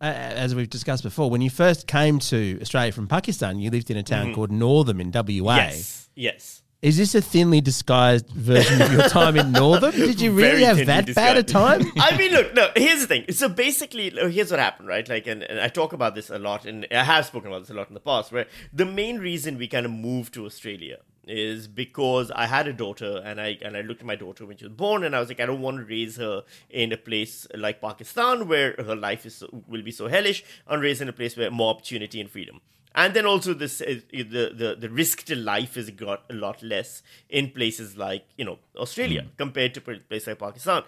uh, 0.00 0.04
as 0.04 0.54
we've 0.54 0.70
discussed 0.70 1.02
before, 1.02 1.30
when 1.30 1.40
you 1.40 1.50
first 1.50 1.86
came 1.86 2.18
to 2.18 2.58
Australia 2.60 2.92
from 2.92 3.08
Pakistan, 3.08 3.58
you 3.58 3.70
lived 3.70 3.90
in 3.90 3.96
a 3.96 4.02
town 4.02 4.34
called 4.34 4.52
Northam 4.52 5.00
in 5.00 5.10
WA. 5.10 5.22
Mm-hmm. 5.22 5.56
yes, 5.56 6.08
yes. 6.14 6.62
Is 6.84 6.98
this 6.98 7.14
a 7.14 7.22
thinly 7.22 7.62
disguised 7.62 8.28
version 8.28 8.82
of 8.82 8.92
your 8.92 9.08
time 9.08 9.38
in 9.38 9.52
Northam? 9.52 9.92
Did 9.92 10.20
you 10.20 10.32
really 10.32 10.60
Very 10.60 10.64
have 10.64 10.86
that 10.86 11.14
bad 11.14 11.38
a 11.38 11.42
time? 11.42 11.90
I 11.96 12.14
mean, 12.18 12.30
look, 12.30 12.52
no. 12.52 12.68
Here's 12.76 13.00
the 13.00 13.06
thing. 13.06 13.32
So 13.32 13.48
basically, 13.48 14.10
here's 14.10 14.50
what 14.50 14.60
happened, 14.60 14.88
right? 14.88 15.08
Like, 15.08 15.26
and, 15.26 15.42
and 15.44 15.58
I 15.60 15.68
talk 15.68 15.94
about 15.94 16.14
this 16.14 16.28
a 16.28 16.38
lot, 16.38 16.66
and 16.66 16.86
I 16.90 17.04
have 17.04 17.24
spoken 17.24 17.48
about 17.48 17.60
this 17.60 17.70
a 17.70 17.74
lot 17.74 17.88
in 17.88 17.94
the 17.94 18.00
past. 18.00 18.32
Where 18.32 18.44
the 18.70 18.84
main 18.84 19.18
reason 19.18 19.56
we 19.56 19.66
kind 19.66 19.86
of 19.86 19.92
moved 19.92 20.34
to 20.34 20.44
Australia 20.44 20.98
is 21.26 21.68
because 21.68 22.30
I 22.30 22.44
had 22.44 22.68
a 22.68 22.74
daughter, 22.74 23.22
and 23.24 23.40
I 23.40 23.56
and 23.62 23.78
I 23.78 23.80
looked 23.80 24.02
at 24.02 24.06
my 24.06 24.16
daughter 24.16 24.44
when 24.44 24.58
she 24.58 24.66
was 24.66 24.74
born, 24.74 25.04
and 25.04 25.16
I 25.16 25.20
was 25.20 25.30
like, 25.30 25.40
I 25.40 25.46
don't 25.46 25.62
want 25.62 25.78
to 25.78 25.84
raise 25.86 26.18
her 26.18 26.44
in 26.68 26.92
a 26.92 26.98
place 26.98 27.46
like 27.54 27.80
Pakistan 27.80 28.46
where 28.46 28.74
her 28.76 28.94
life 28.94 29.24
is 29.24 29.36
so, 29.36 29.48
will 29.66 29.82
be 29.82 29.90
so 29.90 30.06
hellish. 30.08 30.44
and 30.68 30.82
raise 30.82 30.90
raised 30.90 31.00
in 31.00 31.08
a 31.08 31.14
place 31.14 31.34
where 31.34 31.50
more 31.50 31.70
opportunity 31.70 32.20
and 32.20 32.30
freedom. 32.30 32.60
And 32.94 33.14
then 33.14 33.26
also 33.26 33.54
this 33.54 33.80
uh, 33.80 34.00
the, 34.12 34.52
the 34.54 34.76
the 34.78 34.88
risk 34.88 35.24
to 35.24 35.36
life 35.36 35.76
is 35.76 35.90
got 35.90 36.22
a 36.30 36.34
lot 36.34 36.62
less 36.62 37.02
in 37.28 37.50
places 37.50 37.96
like 37.96 38.26
you 38.36 38.44
know 38.44 38.58
Australia 38.76 39.26
compared 39.36 39.74
to 39.74 39.80
places 39.80 40.28
like 40.28 40.38
Pakistan. 40.38 40.84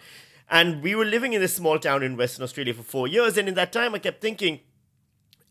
And 0.48 0.82
we 0.82 0.94
were 0.94 1.04
living 1.04 1.32
in 1.32 1.40
this 1.40 1.56
small 1.56 1.80
town 1.80 2.04
in 2.04 2.16
Western 2.16 2.44
Australia 2.44 2.74
for 2.74 2.84
four 2.84 3.08
years, 3.08 3.36
and 3.36 3.48
in 3.48 3.54
that 3.54 3.72
time 3.72 3.96
I 3.96 3.98
kept 3.98 4.20
thinking, 4.20 4.60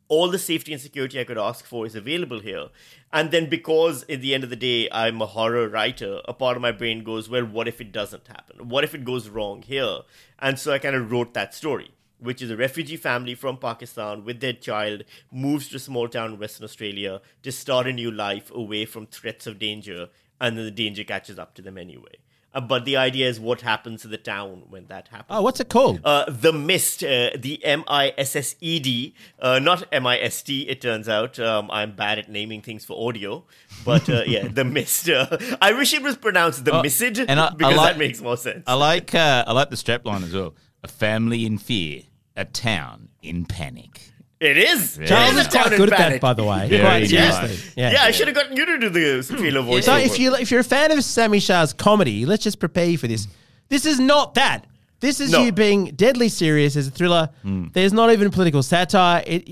all 0.08 0.30
the 0.30 0.40
safety 0.40 0.72
and 0.72 0.82
security 0.82 1.20
I 1.20 1.24
could 1.24 1.38
ask 1.38 1.66
for 1.66 1.86
is 1.86 1.96
available 1.96 2.40
here. 2.40 2.68
And 3.12 3.32
then 3.32 3.50
because 3.50 4.04
at 4.04 4.22
the 4.22 4.34
end 4.34 4.44
of 4.44 4.50
the 4.50 4.56
day 4.56 4.88
I'm 4.92 5.22
a 5.22 5.26
horror 5.26 5.68
writer, 5.68 6.22
a 6.26 6.34
part 6.34 6.56
of 6.56 6.62
my 6.62 6.72
brain 6.72 7.04
goes, 7.04 7.30
well, 7.30 7.46
what 7.46 7.68
if 7.68 7.82
it 7.82 7.92
doesn't 7.92 8.28
happen? 8.28 8.70
What 8.70 8.84
if 8.84 8.94
it 8.94 9.04
goes 9.04 9.30
wrong 9.30 9.62
here? 9.62 10.00
And 10.40 10.60
so 10.60 10.72
I 10.72 10.80
kind 10.80 10.96
of 10.96 11.12
wrote 11.12 11.34
that 11.34 11.54
story. 11.54 11.92
Which 12.26 12.42
is 12.42 12.50
a 12.50 12.58
refugee 12.58 12.98
family 12.98 13.36
from 13.36 13.58
Pakistan 13.58 14.26
with 14.26 14.40
their 14.42 14.54
child 14.54 15.04
moves 15.32 15.70
to 15.70 15.78
a 15.78 15.80
small 15.80 16.08
town 16.10 16.34
in 16.34 16.40
Western 16.40 16.66
Australia 16.66 17.22
to 17.44 17.52
start 17.52 17.88
a 17.88 17.94
new 17.94 18.12
life 18.12 18.52
away 18.54 18.86
from 18.86 19.06
threats 19.08 19.46
of 19.48 19.60
danger, 19.60 20.10
and 20.42 20.58
then 20.58 20.66
the 20.66 20.72
danger 20.72 21.04
catches 21.04 21.38
up 21.40 21.54
to 21.56 21.62
them 21.62 21.78
anyway. 21.78 22.16
Uh, 22.54 22.62
but 22.62 22.86
the 22.86 22.96
idea 22.96 23.28
is 23.28 23.38
what 23.38 23.60
happens 23.62 24.02
to 24.02 24.08
the 24.08 24.18
town 24.18 24.64
when 24.70 24.86
that 24.88 25.10
happens. 25.10 25.28
Oh, 25.38 25.42
what's 25.42 25.60
it 25.60 25.68
called? 25.68 26.00
Uh, 26.06 26.24
the 26.30 26.54
Missed, 26.54 27.04
uh, 27.04 27.32
the 27.38 27.60
M 27.66 27.84
I 27.86 28.14
S 28.18 28.34
S 28.36 28.56
E 28.62 28.80
D, 28.80 29.14
uh, 29.40 29.60
not 29.60 29.84
M 29.92 30.08
I 30.08 30.18
S 30.20 30.42
T. 30.42 30.62
It 30.70 30.80
turns 30.82 31.10
out 31.10 31.38
um, 31.38 31.70
I'm 31.70 31.92
bad 31.98 32.18
at 32.18 32.30
naming 32.30 32.62
things 32.62 32.86
for 32.86 32.96
audio, 33.10 33.44
but 33.84 34.10
uh, 34.10 34.24
yeah, 34.26 34.48
the 34.48 34.64
Missed. 34.64 35.10
Uh, 35.10 35.38
I 35.62 35.74
wish 35.74 35.94
it 35.94 36.02
was 36.02 36.16
pronounced 36.16 36.64
the 36.64 36.72
Oh, 36.80 36.82
Missid 36.82 37.20
and 37.28 37.40
I- 37.42 37.50
because 37.54 37.76
like- 37.76 37.94
that 37.94 38.00
makes 38.00 38.22
more 38.22 38.38
sense. 38.38 38.64
I 38.68 38.76
like 38.76 39.14
uh, 39.14 39.44
I 39.46 39.52
like 39.52 39.70
the 39.70 39.76
strapline 39.76 40.24
as 40.24 40.34
well. 40.34 40.56
A 40.82 40.88
family 40.88 41.46
in 41.46 41.58
fear, 41.58 42.04
a 42.36 42.46
town 42.46 43.10
in 43.22 43.46
panic. 43.46 44.02
it 44.40 44.58
is. 44.58 44.98
Yeah. 44.98 45.06
Charles 45.08 45.36
it 45.36 45.40
is 45.40 45.42
is 45.42 45.48
a 45.48 45.50
town 45.50 45.64
quite 45.64 45.72
in 45.74 45.78
good 45.80 45.94
at 45.94 45.98
that, 45.98 46.04
panic. 46.08 46.22
by 46.22 46.34
the 46.34 46.44
way. 46.44 46.68
Very 46.70 46.82
quite 46.82 47.00
good. 47.02 47.10
seriously. 47.10 47.72
Yeah. 47.76 47.92
Yeah. 47.94 48.04
I 48.04 48.12
should 48.12 48.28
have 48.28 48.36
gotten 48.36 48.56
you 48.58 48.66
to 48.66 48.78
do 48.80 48.90
the 49.22 49.38
trailer 49.38 49.62
voice. 49.62 49.86
So 49.86 49.96
if 49.96 50.20
you 50.20 50.36
if 50.36 50.52
you're 50.52 50.60
a 50.60 50.64
fan 50.64 50.92
of 50.92 51.04
Sami 51.04 51.40
Shah's 51.40 51.74
comedy, 51.74 52.26
let's 52.26 52.44
just 52.44 52.60
prepare 52.60 52.86
you 52.86 52.98
for 52.98 53.08
this. 53.08 53.28
This 53.70 53.86
is 53.86 54.00
not 54.00 54.36
that. 54.36 54.66
This 55.02 55.20
is 55.20 55.32
No. 55.32 55.44
you 55.44 55.52
being 55.52 55.88
deadly 55.96 56.30
serious 56.30 56.76
as 56.76 56.88
a 56.88 56.92
thriller. 56.92 57.30
Hmm. 57.44 57.66
There's 57.74 57.92
not 57.94 58.12
even 58.12 58.32
political 58.32 58.64
satire. 58.64 59.24
It, 59.28 59.44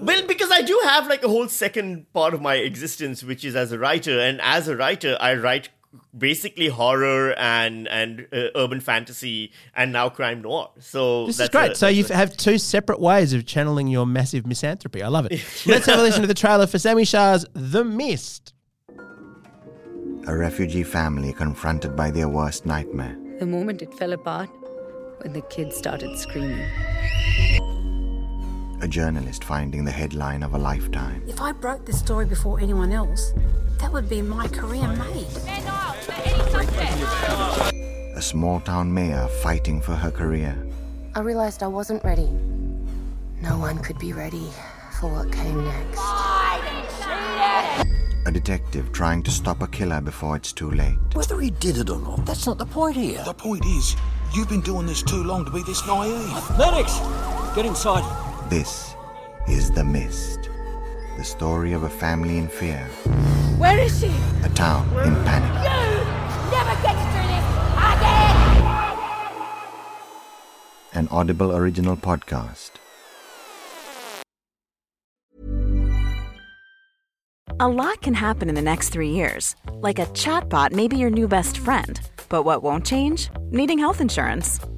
uh, 0.00 0.04
Well, 0.04 0.26
because 0.26 0.50
I 0.50 0.62
do 0.62 0.78
have 0.84 1.06
like 1.08 1.22
a 1.24 1.28
whole 1.28 1.48
second 1.48 2.10
part 2.12 2.34
of 2.34 2.40
my 2.40 2.54
existence, 2.54 3.22
which 3.24 3.44
is 3.44 3.54
as 3.56 3.72
a 3.72 3.78
writer, 3.78 4.18
and 4.20 4.40
as 4.40 4.68
a 4.68 4.76
writer, 4.76 5.16
I 5.20 5.34
write 5.34 5.68
basically 6.16 6.68
horror 6.68 7.32
and 7.38 7.88
and 7.88 8.26
uh, 8.32 8.48
urban 8.54 8.80
fantasy 8.80 9.52
and 9.74 9.92
now 9.92 10.08
crime 10.08 10.42
noir. 10.42 10.70
So 10.80 11.26
this 11.26 11.40
is 11.40 11.48
great. 11.48 11.72
a- 11.72 11.74
so 11.74 11.88
you 11.88 12.04
a- 12.10 12.14
have 12.14 12.36
two 12.36 12.58
separate 12.58 13.00
ways 13.00 13.32
of 13.32 13.46
channeling 13.46 13.88
your 13.88 14.06
massive 14.06 14.46
misanthropy. 14.46 15.02
I 15.02 15.08
love 15.08 15.26
it. 15.26 15.32
Let's 15.66 15.86
have 15.86 15.98
a 15.98 16.02
listen 16.02 16.20
to 16.22 16.26
the 16.26 16.34
trailer 16.34 16.66
for 16.66 16.78
Sami 16.78 17.04
Shah's 17.04 17.46
The 17.54 17.84
Missed. 17.84 18.52
A 20.26 20.36
refugee 20.36 20.84
family 20.84 21.32
confronted 21.32 21.96
by 21.96 22.10
their 22.10 22.28
worst 22.28 22.64
nightmare. 22.64 23.16
The 23.40 23.46
moment 23.46 23.82
it 23.82 23.92
fell 23.94 24.12
apart, 24.12 24.48
when 25.22 25.32
the 25.32 25.40
kids 25.42 25.76
started 25.76 26.16
screaming. 26.16 26.68
A 28.82 28.88
journalist 28.88 29.42
finding 29.44 29.84
the 29.84 29.90
headline 29.90 30.42
of 30.42 30.54
a 30.54 30.58
lifetime. 30.58 31.22
If 31.26 31.40
I 31.40 31.52
broke 31.52 31.86
this 31.86 31.98
story 31.98 32.26
before 32.26 32.60
anyone 32.60 32.92
else, 32.92 33.32
that 33.82 33.92
would 33.92 34.08
be 34.08 34.22
my 34.22 34.46
career 34.48 34.86
made. 34.86 35.26
A 38.16 38.22
small 38.22 38.60
town 38.60 38.94
mayor 38.94 39.26
fighting 39.42 39.80
for 39.80 39.94
her 39.96 40.10
career. 40.10 40.56
I 41.16 41.20
realized 41.20 41.64
I 41.64 41.66
wasn't 41.66 42.02
ready. 42.04 42.28
No 43.42 43.58
one 43.58 43.78
could 43.78 43.98
be 43.98 44.12
ready 44.12 44.48
for 45.00 45.10
what 45.10 45.32
came 45.32 45.64
next. 45.64 45.98
A 48.24 48.30
detective 48.30 48.92
trying 48.92 49.24
to 49.24 49.32
stop 49.32 49.62
a 49.62 49.66
killer 49.66 50.00
before 50.00 50.36
it's 50.36 50.52
too 50.52 50.70
late. 50.70 50.96
Whether 51.14 51.40
he 51.40 51.50
did 51.50 51.76
it 51.76 51.90
or 51.90 51.98
not, 51.98 52.24
that's 52.24 52.46
not 52.46 52.58
the 52.58 52.66
point 52.66 52.96
here. 52.96 53.24
The 53.24 53.34
point 53.34 53.66
is, 53.66 53.96
you've 54.32 54.48
been 54.48 54.60
doing 54.60 54.86
this 54.86 55.02
too 55.02 55.24
long 55.24 55.44
to 55.44 55.50
be 55.50 55.64
this 55.64 55.84
naive. 55.88 56.56
Medics! 56.56 57.00
Get 57.56 57.66
inside. 57.66 58.04
This 58.48 58.94
is 59.48 59.72
The 59.72 59.82
Missed. 59.82 60.51
The 61.22 61.28
story 61.28 61.72
of 61.72 61.84
a 61.84 61.88
family 61.88 62.36
in 62.36 62.48
fear. 62.48 62.84
Where 63.56 63.78
is 63.78 64.00
she? 64.00 64.10
A 64.42 64.48
town 64.56 64.88
in 65.06 65.14
panic. 65.22 65.54
You 65.62 66.02
never 66.50 66.74
get 66.82 66.98
through 66.98 67.28
this 67.30 67.46
again! 67.78 68.66
An 70.94 71.06
Audible 71.12 71.54
original 71.54 71.96
podcast. 71.96 72.72
A 77.60 77.68
lot 77.68 78.02
can 78.02 78.14
happen 78.14 78.48
in 78.48 78.56
the 78.56 78.60
next 78.60 78.88
three 78.88 79.10
years. 79.10 79.54
Like 79.74 80.00
a 80.00 80.06
chatbot 80.06 80.72
may 80.72 80.88
be 80.88 80.96
your 80.96 81.10
new 81.10 81.28
best 81.28 81.58
friend. 81.58 82.00
But 82.30 82.42
what 82.42 82.64
won't 82.64 82.84
change? 82.84 83.30
Needing 83.52 83.78
health 83.78 84.00
insurance. 84.00 84.58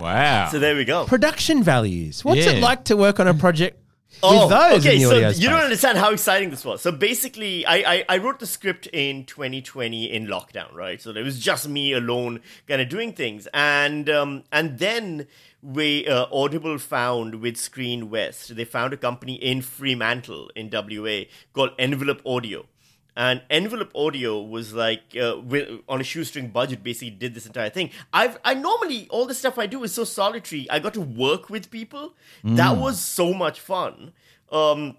Wow. 0.00 0.48
So 0.50 0.58
there 0.58 0.74
we 0.76 0.84
go. 0.84 1.04
Production 1.06 1.62
values. 1.62 2.24
What's 2.24 2.44
Yeah. 2.44 2.52
it 2.52 2.60
like 2.62 2.84
to 2.84 2.96
work 2.96 3.18
on 3.20 3.26
a 3.28 3.34
project 3.34 3.78
Oh, 4.22 4.42
with 4.46 4.50
those 4.50 4.86
okay. 4.86 4.96
in 4.96 5.02
the 5.02 5.08
so 5.08 5.16
audio 5.16 5.28
you 5.30 5.48
don't 5.48 5.54
space? 5.58 5.64
understand 5.64 5.98
how 5.98 6.12
exciting 6.12 6.50
this 6.50 6.64
was. 6.64 6.80
So 6.82 6.92
basically, 6.92 7.66
I, 7.66 7.76
I 7.94 8.04
I 8.10 8.18
wrote 8.18 8.38
the 8.38 8.46
script 8.46 8.86
in 8.92 9.24
2020 9.24 10.10
in 10.12 10.26
lockdown, 10.26 10.72
right? 10.74 11.00
So 11.02 11.10
it 11.10 11.22
was 11.22 11.40
just 11.40 11.66
me 11.68 11.92
alone, 11.92 12.40
kind 12.68 12.80
of 12.80 12.88
doing 12.88 13.14
things, 13.14 13.48
and 13.54 14.08
um 14.10 14.44
and 14.52 14.78
then 14.78 15.26
we 15.62 16.06
uh, 16.08 16.26
Audible 16.32 16.76
found 16.78 17.36
with 17.36 17.56
Screen 17.56 18.10
West, 18.10 18.54
they 18.54 18.64
found 18.64 18.92
a 18.92 18.96
company 18.96 19.34
in 19.34 19.62
Fremantle 19.62 20.50
in 20.56 20.68
WA 20.72 21.22
called 21.52 21.70
Envelope 21.78 22.20
Audio. 22.26 22.66
And 23.16 23.42
Envelope 23.50 23.90
Audio 23.94 24.40
was 24.40 24.72
like 24.72 25.02
uh, 25.20 25.36
on 25.88 26.00
a 26.00 26.04
shoestring 26.04 26.48
budget. 26.48 26.82
Basically, 26.82 27.10
did 27.10 27.34
this 27.34 27.46
entire 27.46 27.70
thing. 27.70 27.90
I've 28.12 28.38
I 28.44 28.54
normally 28.54 29.06
all 29.10 29.26
the 29.26 29.34
stuff 29.34 29.58
I 29.58 29.66
do 29.66 29.82
is 29.84 29.92
so 29.94 30.04
solitary. 30.04 30.66
I 30.70 30.78
got 30.78 30.94
to 30.94 31.00
work 31.00 31.50
with 31.50 31.70
people. 31.70 32.14
That 32.44 32.76
Mm. 32.76 32.80
was 32.80 33.00
so 33.00 33.32
much 33.34 33.60
fun. 33.60 34.12
Um, 34.50 34.96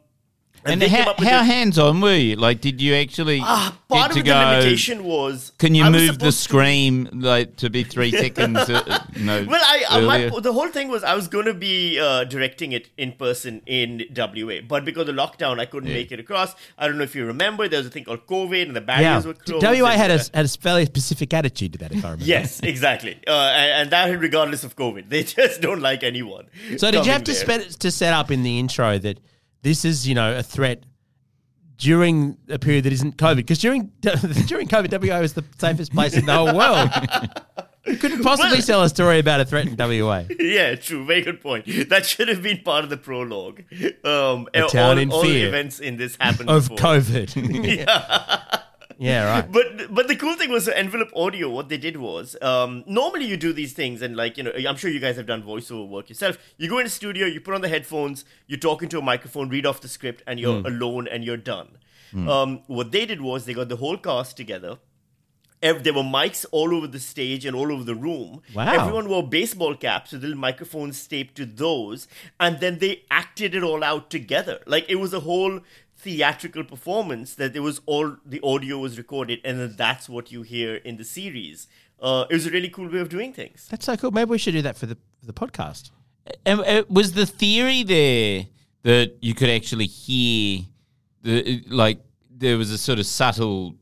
And 0.66 0.82
they 0.82 0.88
came 0.90 1.04
how, 1.04 1.12
up 1.12 1.20
how 1.20 1.40
this- 1.40 1.48
hands 1.48 1.78
on 1.80 2.00
were 2.02 2.16
you? 2.16 2.36
Like, 2.36 2.62
did 2.62 2.80
you 2.82 2.94
actually 2.96 3.40
Ah, 3.44 3.78
get 3.90 3.98
part 3.98 4.12
to 4.14 4.20
of 4.20 4.26
the 4.26 4.32
go? 4.32 4.40
limitation 4.40 5.04
was 5.04 5.52
Can 5.58 5.76
you 5.76 5.84
I 5.84 5.90
move 5.90 6.20
the 6.20 6.32
supposed 6.32 6.50
to- 6.50 7.18
like 7.18 7.56
to 7.58 7.70
be 7.70 7.84
three 7.84 8.12
seconds? 8.26 8.58
Uh, 8.58 9.04
no, 9.20 9.46
Well, 9.48 9.62
I 9.64 9.84
uh, 9.90 10.02
my, 10.02 10.40
the 10.40 10.54
whole 10.54 10.70
thing 10.70 10.88
was 10.90 11.04
I 11.04 11.16
was 11.16 11.28
going 11.28 11.46
to 11.46 11.54
be 11.54 12.00
uh, 12.00 12.24
directing 12.26 12.72
it 12.72 12.90
in 12.98 13.12
person 13.14 13.62
in 13.66 14.04
WA, 14.16 14.60
but 14.68 14.86
because 14.86 15.10
of 15.10 15.16
lockdown, 15.16 15.60
I 15.60 15.66
couldn't 15.66 15.90
Yeah. 15.90 15.96
make 15.96 16.12
it 16.12 16.20
across. 16.20 16.56
I 16.78 16.88
don't 16.88 16.98
know 16.98 17.04
if 17.04 17.16
you 17.16 17.26
remember, 17.26 17.68
there 17.68 17.80
was 17.80 17.88
a 17.88 17.90
thing 17.92 18.06
called 18.06 18.26
COVID, 18.28 18.64
and 18.68 18.76
the 18.76 18.80
Yeah, 18.82 18.86
barriers 19.02 19.26
were 19.26 19.34
closed. 19.34 19.64
WA 19.66 19.92
had 19.92 20.12
a, 20.12 20.20
had 20.34 20.46
a 20.46 20.50
fairly 20.50 20.86
specific 20.86 21.34
attitude 21.34 21.74
to 21.74 21.80
that, 21.80 21.92
if 21.92 22.04
I 22.06 22.12
remember. 22.12 22.26
Yes, 22.26 22.60
exactly, 22.62 23.18
uh, 23.28 23.32
and, 23.32 23.72
and 23.82 23.90
that 23.92 24.06
regardless 24.20 24.64
of 24.64 24.76
COVID, 24.76 25.10
they 25.10 25.24
just 25.24 25.62
don't 25.62 25.82
like 25.82 26.04
anyone. 26.04 26.46
So 26.78 26.90
did 26.92 27.06
you 27.06 27.12
coming 27.12 27.12
have 27.12 27.24
to 27.26 27.34
there. 27.34 27.62
spe- 27.62 27.80
to 27.80 27.92
set 27.92 28.14
up 28.14 28.32
in 28.32 28.44
the 28.44 28.60
intro 28.60 28.98
that 29.00 29.20
this 29.64 29.84
is 29.84 30.08
you 30.08 30.14
know 30.14 30.38
a 30.38 30.44
threat 30.44 30.86
during 31.78 32.38
a 32.50 32.60
period 32.60 32.86
that 32.86 32.94
isn't 32.94 33.18
COVID? 33.18 33.38
Because 33.38 33.60
during 33.60 33.92
during 34.02 34.68
COVID, 34.68 35.10
WA 35.10 35.20
was 35.20 35.34
the 35.34 35.44
safest 35.58 35.94
place 35.94 36.16
in 36.16 36.26
the 36.26 36.34
whole 36.34 36.56
world. 36.56 36.90
You 37.86 37.98
couldn't 37.98 38.24
possibly 38.24 38.62
tell 38.62 38.82
a 38.84 38.90
story 38.90 39.20
about 39.20 39.42
a 39.42 39.46
threat 39.46 39.68
in 39.68 39.76
WA. 39.76 40.24
yeah, 40.40 40.76
true. 40.76 41.06
Very 41.06 41.22
good 41.22 41.42
point. 41.42 41.66
That 41.90 42.06
should 42.06 42.28
have 42.28 42.42
been 42.42 42.62
part 42.62 42.84
of 42.84 42.90
the 42.90 42.98
prologue. 42.98 43.64
Um, 44.06 44.48
A 44.54 44.62
all, 44.62 44.70
town 44.70 45.00
in 45.00 45.12
all 45.12 45.24
fear 45.24 45.48
events 45.48 45.80
in 45.80 45.98
this 45.98 46.16
happened 46.20 46.50
of 46.50 46.70
before. 46.70 46.78
COVID. 46.78 47.78
yeah. 47.78 48.53
Yeah, 49.00 49.24
right. 49.32 49.52
But 49.58 49.94
but 49.94 50.08
the 50.08 50.16
cool 50.16 50.36
thing 50.36 50.50
was 50.52 50.68
envelope 50.68 51.10
audio. 51.16 51.50
What 51.50 51.70
they 51.70 51.78
did 51.78 51.98
was 51.98 52.36
um, 52.42 52.84
normally 52.88 53.26
you 53.26 53.38
do 53.38 53.54
these 53.54 53.74
things, 53.74 54.02
and 54.02 54.16
like 54.16 54.38
you 54.38 54.44
know, 54.44 54.52
I'm 54.68 54.76
sure 54.78 54.90
you 54.92 55.00
guys 55.00 55.16
have 55.18 55.26
done 55.28 55.44
voiceover 55.44 55.88
work 55.88 56.10
yourself. 56.10 56.38
You 56.58 56.70
go 56.70 56.80
in 56.80 56.86
a 56.86 56.90
studio, 56.90 57.26
you 57.26 57.42
put 57.42 57.54
on 57.54 57.62
the 57.62 57.70
headphones, 57.70 58.26
you 58.48 58.58
talk 58.58 58.84
into 58.84 58.98
a 58.98 59.02
microphone, 59.02 59.50
read 59.50 59.66
off 59.66 59.82
the 59.82 59.88
script, 59.88 60.24
and 60.28 60.40
you're 60.40 60.62
Mm. 60.64 60.66
alone 60.68 61.08
and 61.08 61.24
you're 61.24 61.38
done. 61.38 61.70
Mm. 62.14 62.30
Um, 62.30 62.62
what 62.68 62.92
they 62.92 63.06
did 63.06 63.22
was 63.22 63.46
they 63.46 63.54
got 63.54 63.70
the 63.70 63.78
whole 63.78 63.98
cast 63.98 64.38
together. 64.38 64.78
There 65.62 65.94
were 65.94 66.04
mics 66.04 66.46
all 66.52 66.76
over 66.76 66.88
the 66.88 67.00
stage 67.00 67.46
and 67.46 67.56
all 67.56 67.72
over 67.72 67.86
the 67.86 67.96
room. 67.96 68.42
Wow. 68.54 68.70
Everyone 68.74 69.08
wore 69.08 69.26
baseball 69.26 69.76
caps 69.76 70.12
with 70.12 70.22
little 70.22 70.38
microphones 70.38 71.08
taped 71.08 71.36
to 71.36 71.46
those, 71.46 72.06
and 72.38 72.60
then 72.60 72.80
they 72.80 73.04
acted 73.10 73.56
it 73.56 73.64
all 73.64 73.82
out 73.82 74.10
together. 74.10 74.60
Like 74.68 74.86
it 74.90 74.96
was 74.96 75.14
a 75.14 75.22
whole 75.22 75.62
theatrical 76.04 76.64
performance 76.64 77.36
that 77.36 77.54
there 77.54 77.62
was 77.70 77.80
all 77.86 78.08
the 78.26 78.40
audio 78.44 78.78
was 78.80 78.98
recorded, 78.98 79.40
and 79.44 79.60
then 79.60 79.74
that's 79.78 80.06
what 80.10 80.32
you 80.34 80.42
hear 80.44 80.76
in 80.76 80.98
the 80.98 81.04
series. 81.04 81.68
Uh, 82.02 82.26
it 82.30 82.34
was 82.34 82.46
a 82.46 82.52
really 82.52 82.70
cool 82.70 82.90
way 82.90 83.00
of 83.00 83.10
doing 83.10 83.32
things. 83.34 83.68
That's 83.72 83.86
so 83.86 83.96
cool. 83.98 84.12
Maybe 84.12 84.30
we 84.30 84.38
should 84.38 84.54
do 84.60 84.62
that 84.64 84.78
for 84.78 84.88
the 84.88 84.98
for 85.20 85.26
the 85.26 85.34
podcast. 85.34 85.92
And, 86.46 86.60
uh, 86.62 86.84
was 86.90 87.14
the 87.14 87.26
theory 87.26 87.84
there 87.84 88.48
that 88.84 89.18
you 89.22 89.34
could 89.34 89.50
actually 89.50 89.86
hear 89.88 90.62
the 91.22 91.64
like 91.70 92.00
there 92.30 92.58
was 92.58 92.70
a 92.72 92.78
sort 92.78 93.00
of 93.00 93.06
subtle 93.06 93.76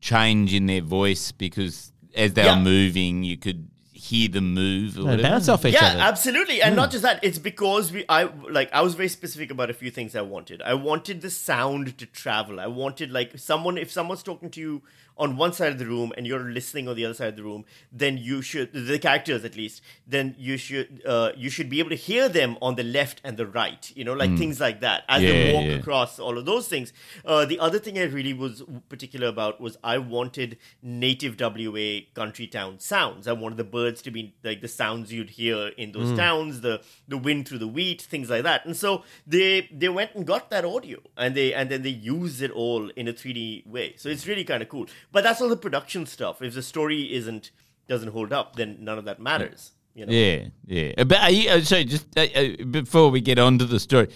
change 0.00 0.52
in 0.52 0.66
their 0.66 0.82
voice 0.82 1.32
because 1.32 1.92
as 2.14 2.34
they 2.34 2.44
Yeah. 2.44 2.56
were 2.58 2.62
moving, 2.62 3.24
you 3.24 3.36
could 3.38 3.68
hear 4.04 4.28
them 4.28 4.54
move 4.54 4.96
or 4.96 5.00
No, 5.00 5.04
whatever. 5.06 5.22
bounce 5.22 5.48
off 5.48 5.64
each 5.64 5.74
yeah, 5.74 5.86
other. 5.92 6.00
absolutely, 6.00 6.60
and 6.62 6.72
Hmm. 6.72 6.76
not 6.82 6.90
just 6.90 7.02
that. 7.02 7.20
It's 7.22 7.38
because 7.38 7.90
we, 7.92 8.04
I 8.08 8.24
like, 8.58 8.70
I 8.72 8.80
was 8.82 8.94
very 8.94 9.08
specific 9.08 9.50
about 9.50 9.70
a 9.70 9.74
few 9.74 9.90
things 9.90 10.14
I 10.14 10.22
wanted. 10.22 10.60
I 10.62 10.74
wanted 10.74 11.20
the 11.22 11.30
sound 11.30 11.96
to 11.98 12.06
travel. 12.06 12.60
I 12.60 12.66
wanted 12.66 13.10
like 13.10 13.38
someone, 13.38 13.78
if 13.78 13.90
someone's 13.90 14.22
talking 14.22 14.50
to 14.50 14.60
you 14.60 14.82
on 15.16 15.36
one 15.36 15.52
side 15.52 15.70
of 15.70 15.78
the 15.78 15.86
room 15.86 16.12
and 16.16 16.26
you're 16.26 16.40
listening 16.40 16.88
on 16.88 16.96
the 16.96 17.04
other 17.04 17.14
side 17.14 17.28
of 17.28 17.36
the 17.36 17.42
room, 17.44 17.64
then 17.92 18.18
you 18.18 18.42
should, 18.42 18.72
the 18.72 18.98
characters 18.98 19.44
at 19.44 19.54
least, 19.54 19.80
then 20.08 20.34
you 20.36 20.56
should, 20.56 21.00
uh, 21.06 21.30
you 21.36 21.48
should 21.48 21.70
be 21.70 21.78
able 21.78 21.90
to 21.90 21.94
hear 21.94 22.28
them 22.28 22.56
on 22.60 22.74
the 22.74 22.82
left 22.82 23.20
and 23.22 23.36
the 23.36 23.46
right. 23.46 23.92
You 23.94 24.02
know, 24.04 24.12
like 24.12 24.30
Mm. 24.30 24.38
things 24.38 24.58
like 24.58 24.80
that 24.80 25.04
as 25.08 25.22
they 25.22 25.52
walk 25.54 25.66
yeah. 25.66 25.74
across 25.74 26.18
all 26.18 26.36
of 26.36 26.46
those 26.46 26.66
things. 26.66 26.92
Uh, 27.24 27.44
the 27.44 27.60
other 27.60 27.78
thing 27.78 27.96
I 27.96 28.02
really 28.04 28.32
was 28.34 28.64
particular 28.88 29.28
about 29.28 29.60
was 29.60 29.76
I 29.84 29.98
wanted 29.98 30.58
native 30.82 31.36
WA 31.36 32.00
country 32.14 32.48
town 32.48 32.80
sounds. 32.80 33.28
I 33.28 33.32
wanted 33.34 33.56
the 33.58 33.62
birds 33.78 33.93
to 34.02 34.10
be 34.10 34.34
like 34.42 34.60
the 34.60 34.68
sounds 34.68 35.12
you'd 35.12 35.30
hear 35.30 35.68
in 35.76 35.92
those 35.92 36.12
Mm. 36.12 36.16
towns, 36.16 36.60
the 36.60 36.80
the 37.08 37.16
wind 37.18 37.46
through 37.48 37.58
the 37.58 37.68
wheat, 37.68 38.02
things 38.02 38.28
like 38.30 38.42
that. 38.42 38.64
And 38.66 38.76
so 38.76 39.04
they 39.26 39.68
they 39.72 39.88
went 39.88 40.14
and 40.14 40.26
got 40.26 40.50
that 40.50 40.64
audio 40.64 40.98
and 41.16 41.34
they 41.34 41.52
and 41.54 41.70
then 41.70 41.82
they 41.82 41.90
used 41.90 42.42
it 42.42 42.50
all 42.50 42.90
in 42.96 43.08
a 43.08 43.12
3D 43.12 43.66
way. 43.66 43.94
So 43.96 44.08
it's 44.08 44.26
really 44.26 44.44
kind 44.44 44.62
of 44.62 44.68
cool. 44.68 44.86
But 45.12 45.24
that's 45.24 45.40
all 45.40 45.48
the 45.48 45.56
production 45.56 46.06
stuff. 46.06 46.42
If 46.42 46.54
the 46.54 46.62
story 46.62 47.12
isn't 47.12 47.50
doesn't 47.88 48.08
hold 48.12 48.32
up, 48.32 48.56
then 48.56 48.78
none 48.80 48.98
of 48.98 49.04
that 49.04 49.20
matters. 49.20 49.72
You 49.94 50.06
know? 50.06 50.12
Yeah, 50.12 50.46
yeah. 50.66 51.04
But 51.04 51.32
you, 51.32 51.50
uh, 51.50 51.60
so 51.60 51.82
just 51.84 52.06
uh, 52.18 52.22
uh, 52.34 52.64
before 52.64 53.10
we 53.10 53.20
get 53.20 53.38
on 53.38 53.58
to 53.58 53.64
the 53.64 53.78
story, 53.78 54.08